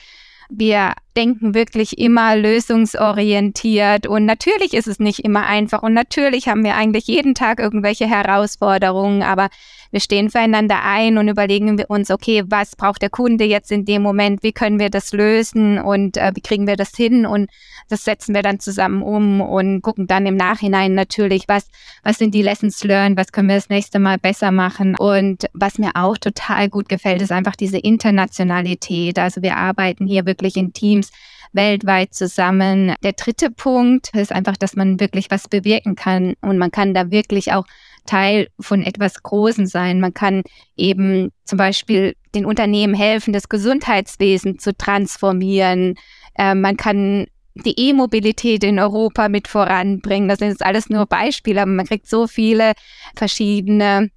wir 0.57 0.93
denken 1.15 1.53
wirklich 1.53 1.97
immer 1.97 2.35
lösungsorientiert 2.35 4.07
und 4.07 4.25
natürlich 4.25 4.73
ist 4.73 4.87
es 4.87 4.99
nicht 4.99 5.19
immer 5.19 5.45
einfach 5.45 5.83
und 5.83 5.93
natürlich 5.93 6.47
haben 6.47 6.63
wir 6.63 6.75
eigentlich 6.75 7.05
jeden 7.07 7.35
Tag 7.35 7.59
irgendwelche 7.59 8.07
Herausforderungen, 8.07 9.21
aber 9.21 9.49
wir 9.91 9.99
stehen 9.99 10.31
füreinander 10.31 10.83
ein 10.83 11.19
und 11.19 11.27
überlegen 11.27 11.77
wir 11.77 11.87
uns, 11.87 12.09
okay, 12.09 12.43
was 12.47 12.75
braucht 12.75 13.03
der 13.03 13.11
Kunde 13.11 13.43
jetzt 13.43 13.71
in 13.71 13.85
dem 13.85 14.01
Moment, 14.01 14.41
wie 14.41 14.51
können 14.51 14.79
wir 14.79 14.89
das 14.89 15.13
lösen 15.13 15.77
und 15.77 16.17
äh, 16.17 16.31
wie 16.33 16.41
kriegen 16.41 16.65
wir 16.65 16.75
das 16.75 16.95
hin? 16.95 17.27
Und 17.27 17.51
das 17.89 18.03
setzen 18.03 18.33
wir 18.33 18.41
dann 18.41 18.59
zusammen 18.59 19.03
um 19.03 19.39
und 19.39 19.83
gucken 19.83 20.07
dann 20.07 20.25
im 20.25 20.35
Nachhinein 20.35 20.95
natürlich, 20.95 21.43
was, 21.47 21.67
was 22.01 22.17
sind 22.17 22.33
die 22.33 22.41
Lessons 22.41 22.83
learned, 22.83 23.19
was 23.19 23.31
können 23.31 23.49
wir 23.49 23.55
das 23.55 23.69
nächste 23.69 23.99
Mal 23.99 24.17
besser 24.17 24.51
machen? 24.51 24.95
Und 24.95 25.45
was 25.53 25.77
mir 25.77 25.91
auch 25.93 26.17
total 26.17 26.69
gut 26.69 26.89
gefällt, 26.89 27.21
ist 27.21 27.31
einfach 27.31 27.55
diese 27.55 27.77
Internationalität. 27.77 29.19
Also 29.19 29.43
wir 29.43 29.57
arbeiten 29.57 30.07
hier 30.07 30.25
wirklich 30.25 30.42
in 30.57 30.73
Teams, 30.73 31.11
weltweit 31.53 32.13
zusammen. 32.13 32.93
Der 33.03 33.13
dritte 33.13 33.49
Punkt 33.51 34.09
ist 34.15 34.31
einfach, 34.31 34.57
dass 34.57 34.75
man 34.75 34.99
wirklich 34.99 35.31
was 35.31 35.47
bewirken 35.47 35.95
kann 35.95 36.33
und 36.41 36.57
man 36.57 36.71
kann 36.71 36.93
da 36.93 37.11
wirklich 37.11 37.53
auch 37.53 37.65
Teil 38.05 38.49
von 38.59 38.83
etwas 38.83 39.23
Großem 39.23 39.65
sein. 39.65 40.01
Man 40.01 40.13
kann 40.13 40.43
eben 40.75 41.31
zum 41.45 41.57
Beispiel 41.57 42.15
den 42.35 42.45
Unternehmen 42.45 42.93
helfen, 42.93 43.33
das 43.33 43.49
Gesundheitswesen 43.49 44.59
zu 44.59 44.75
transformieren. 44.75 45.95
Äh, 46.37 46.55
man 46.55 46.75
kann 46.75 47.27
die 47.55 47.79
E-Mobilität 47.89 48.63
in 48.63 48.79
Europa 48.79 49.29
mit 49.29 49.47
voranbringen. 49.47 50.27
Das 50.27 50.39
sind 50.39 50.49
jetzt 50.49 50.65
alles 50.65 50.89
nur 50.89 51.05
Beispiele, 51.05 51.61
aber 51.61 51.71
man 51.71 51.85
kriegt 51.85 52.07
so 52.07 52.27
viele 52.27 52.73
verschiedene 53.15 54.09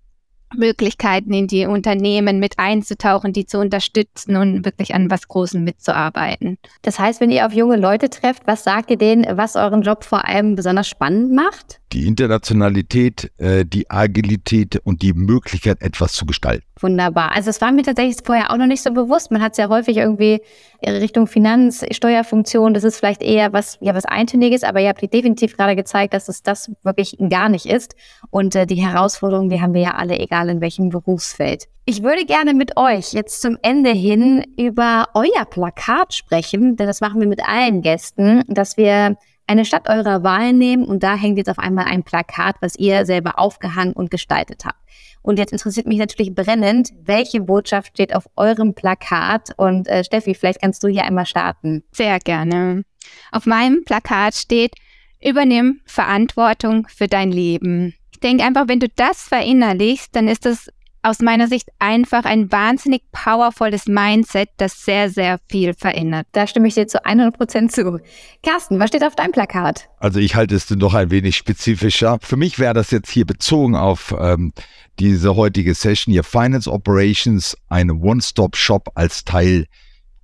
Möglichkeiten 0.54 1.32
in 1.32 1.46
die 1.46 1.66
Unternehmen 1.66 2.38
mit 2.38 2.58
einzutauchen, 2.58 3.32
die 3.32 3.46
zu 3.46 3.58
unterstützen 3.58 4.36
und 4.36 4.64
wirklich 4.64 4.94
an 4.94 5.10
was 5.10 5.28
Großem 5.28 5.62
mitzuarbeiten. 5.64 6.58
Das 6.82 6.98
heißt, 6.98 7.20
wenn 7.20 7.30
ihr 7.30 7.46
auf 7.46 7.52
junge 7.52 7.76
Leute 7.76 8.08
trefft, 8.10 8.46
was 8.46 8.64
sagt 8.64 8.90
ihr 8.90 8.98
denen, 8.98 9.26
was 9.36 9.56
euren 9.56 9.82
Job 9.82 10.04
vor 10.04 10.26
allem 10.26 10.54
besonders 10.54 10.88
spannend 10.88 11.32
macht? 11.32 11.80
Die 11.92 12.06
Internationalität, 12.06 13.30
äh, 13.38 13.64
die 13.64 13.90
Agilität 13.90 14.76
und 14.84 15.02
die 15.02 15.12
Möglichkeit, 15.12 15.80
etwas 15.82 16.12
zu 16.12 16.26
gestalten. 16.26 16.64
Wunderbar. 16.80 17.34
Also 17.34 17.48
es 17.48 17.60
war 17.62 17.72
mir 17.72 17.82
tatsächlich 17.82 18.18
vorher 18.22 18.50
auch 18.50 18.58
noch 18.58 18.66
nicht 18.66 18.82
so 18.82 18.92
bewusst. 18.92 19.30
Man 19.30 19.40
hat 19.40 19.52
es 19.52 19.58
ja 19.58 19.68
häufig 19.68 19.96
irgendwie 19.96 20.42
Richtung 20.84 21.26
Finanz, 21.26 21.84
Steuerfunktion, 21.90 22.74
das 22.74 22.84
ist 22.84 22.98
vielleicht 22.98 23.22
eher 23.22 23.54
was, 23.54 23.78
ja, 23.80 23.94
was 23.94 24.04
Eintöniges, 24.04 24.62
aber 24.62 24.80
ihr 24.80 24.88
habt 24.90 25.00
definitiv 25.00 25.56
gerade 25.56 25.74
gezeigt, 25.74 26.12
dass 26.12 26.28
es 26.28 26.42
das 26.42 26.70
wirklich 26.82 27.16
gar 27.30 27.48
nicht 27.48 27.64
ist. 27.64 27.94
Und 28.30 28.54
äh, 28.54 28.66
die 28.66 28.76
Herausforderungen, 28.76 29.48
die 29.48 29.60
haben 29.60 29.72
wir 29.72 29.80
ja 29.80 29.90
alle, 29.92 30.18
egal 30.36 30.48
in 30.50 30.60
welchem 30.60 30.90
Berufsfeld. 30.90 31.68
Ich 31.84 32.02
würde 32.02 32.24
gerne 32.24 32.52
mit 32.52 32.76
euch 32.76 33.12
jetzt 33.12 33.40
zum 33.40 33.56
Ende 33.62 33.90
hin 33.90 34.44
über 34.58 35.08
euer 35.14 35.44
Plakat 35.48 36.14
sprechen, 36.14 36.76
denn 36.76 36.86
das 36.86 37.00
machen 37.00 37.20
wir 37.20 37.28
mit 37.28 37.46
allen 37.46 37.80
Gästen, 37.80 38.42
dass 38.48 38.76
wir 38.76 39.16
eine 39.46 39.64
Stadt 39.64 39.88
eurer 39.88 40.24
Wahl 40.24 40.52
nehmen 40.52 40.84
und 40.84 41.04
da 41.04 41.14
hängt 41.14 41.38
jetzt 41.38 41.48
auf 41.48 41.60
einmal 41.60 41.84
ein 41.84 42.02
Plakat, 42.02 42.56
was 42.60 42.76
ihr 42.76 43.06
selber 43.06 43.38
aufgehangen 43.38 43.92
und 43.92 44.10
gestaltet 44.10 44.64
habt. 44.64 44.80
Und 45.22 45.38
jetzt 45.38 45.52
interessiert 45.52 45.86
mich 45.86 45.98
natürlich 45.98 46.34
brennend, 46.34 46.90
welche 47.02 47.40
Botschaft 47.40 47.90
steht 47.94 48.14
auf 48.14 48.26
eurem 48.36 48.74
Plakat? 48.74 49.50
Und 49.56 49.88
äh, 49.88 50.04
Steffi, 50.04 50.34
vielleicht 50.34 50.62
kannst 50.62 50.82
du 50.84 50.88
hier 50.88 51.04
einmal 51.04 51.26
starten. 51.26 51.82
Sehr 51.92 52.18
gerne. 52.18 52.84
Auf 53.32 53.46
meinem 53.46 53.84
Plakat 53.84 54.34
steht, 54.34 54.74
übernimm 55.20 55.80
Verantwortung 55.84 56.86
für 56.88 57.08
dein 57.08 57.32
Leben. 57.32 57.94
Ich 58.16 58.20
denke 58.20 58.44
einfach, 58.44 58.66
wenn 58.66 58.80
du 58.80 58.88
das 58.88 59.24
verinnerlichst, 59.24 60.16
dann 60.16 60.26
ist 60.26 60.46
das 60.46 60.70
aus 61.02 61.18
meiner 61.18 61.48
Sicht 61.48 61.68
einfach 61.78 62.24
ein 62.24 62.50
wahnsinnig 62.50 63.02
powervolles 63.12 63.88
Mindset, 63.88 64.48
das 64.56 64.86
sehr, 64.86 65.10
sehr 65.10 65.38
viel 65.50 65.74
verändert. 65.74 66.26
Da 66.32 66.46
stimme 66.46 66.66
ich 66.66 66.72
dir 66.72 66.86
zu 66.86 67.04
100 67.04 67.36
Prozent 67.36 67.72
zu. 67.72 68.00
Carsten, 68.42 68.80
was 68.80 68.88
steht 68.88 69.04
auf 69.04 69.16
deinem 69.16 69.32
Plakat? 69.32 69.90
Also 69.98 70.18
ich 70.18 70.34
halte 70.34 70.54
es 70.54 70.70
noch 70.70 70.94
ein 70.94 71.10
wenig 71.10 71.36
spezifischer. 71.36 72.16
Für 72.22 72.38
mich 72.38 72.58
wäre 72.58 72.72
das 72.72 72.90
jetzt 72.90 73.10
hier 73.10 73.26
bezogen 73.26 73.76
auf 73.76 74.14
ähm, 74.18 74.54
diese 74.98 75.36
heutige 75.36 75.74
Session, 75.74 76.10
hier 76.10 76.24
Finance 76.24 76.72
Operations, 76.72 77.54
eine 77.68 77.92
One-Stop-Shop 77.92 78.92
als 78.94 79.26
Teil 79.26 79.66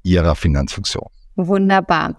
ihrer 0.02 0.35
Finanzfunktion. 0.35 1.09
Wunderbar. 1.37 2.16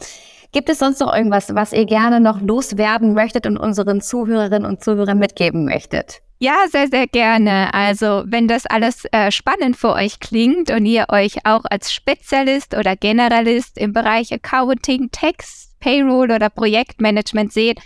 Gibt 0.53 0.69
es 0.69 0.77
sonst 0.77 0.99
noch 0.99 1.11
irgendwas, 1.11 1.53
was 1.55 1.73
ihr 1.73 1.85
gerne 1.85 2.19
noch 2.19 2.39
loswerden 2.39 3.15
möchtet 3.15 3.47
und 3.47 3.57
unseren 3.57 4.01
Zuhörerinnen 4.01 4.69
und 4.69 4.83
Zuhörern 4.83 5.17
mitgeben 5.17 5.65
möchtet? 5.65 6.21
Ja, 6.37 6.53
sehr, 6.69 6.89
sehr 6.89 7.07
gerne. 7.07 7.73
Also 7.73 8.23
wenn 8.27 8.47
das 8.47 8.67
alles 8.67 9.05
äh, 9.11 9.31
spannend 9.31 9.77
für 9.77 9.93
euch 9.93 10.19
klingt 10.19 10.69
und 10.69 10.85
ihr 10.85 11.07
euch 11.09 11.43
auch 11.45 11.63
als 11.65 11.91
Spezialist 11.91 12.77
oder 12.77 12.95
Generalist 12.95 13.79
im 13.79 13.93
Bereich 13.93 14.31
Accounting, 14.31 15.09
Tax, 15.11 15.75
Payroll 15.79 16.29
oder 16.29 16.51
Projektmanagement 16.51 17.51
seht, 17.51 17.79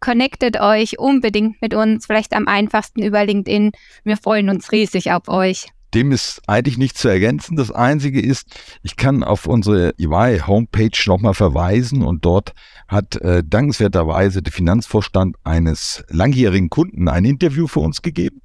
connectet 0.00 0.58
euch 0.58 0.98
unbedingt 0.98 1.60
mit 1.60 1.74
uns, 1.74 2.06
vielleicht 2.06 2.32
am 2.32 2.48
einfachsten 2.48 3.02
über 3.02 3.26
LinkedIn. 3.26 3.72
Wir 4.02 4.16
freuen 4.16 4.48
uns 4.48 4.72
riesig 4.72 5.12
auf 5.12 5.28
euch. 5.28 5.73
Dem 5.94 6.10
ist 6.10 6.42
eigentlich 6.48 6.76
nichts 6.76 7.00
zu 7.00 7.08
ergänzen. 7.08 7.56
Das 7.56 7.70
Einzige 7.70 8.20
ist, 8.20 8.48
ich 8.82 8.96
kann 8.96 9.22
auf 9.22 9.46
unsere 9.46 9.94
EY-Homepage 9.98 10.98
nochmal 11.06 11.34
verweisen 11.34 12.02
und 12.02 12.24
dort 12.24 12.52
hat 12.88 13.16
äh, 13.16 13.44
dankenswerterweise 13.46 14.42
der 14.42 14.52
Finanzvorstand 14.52 15.36
eines 15.44 16.04
langjährigen 16.08 16.68
Kunden 16.68 17.08
ein 17.08 17.24
Interview 17.24 17.68
für 17.68 17.80
uns 17.80 18.02
gegeben 18.02 18.42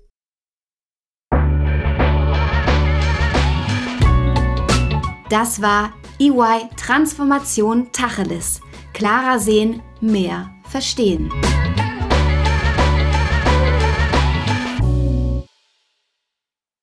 Das 5.30 5.62
war 5.62 5.94
EY 6.20 6.68
Transformation 6.76 7.94
Tacheles. 7.94 8.60
Klarer 8.92 9.40
sehen, 9.40 9.82
mehr 10.02 10.52
verstehen. 10.66 11.32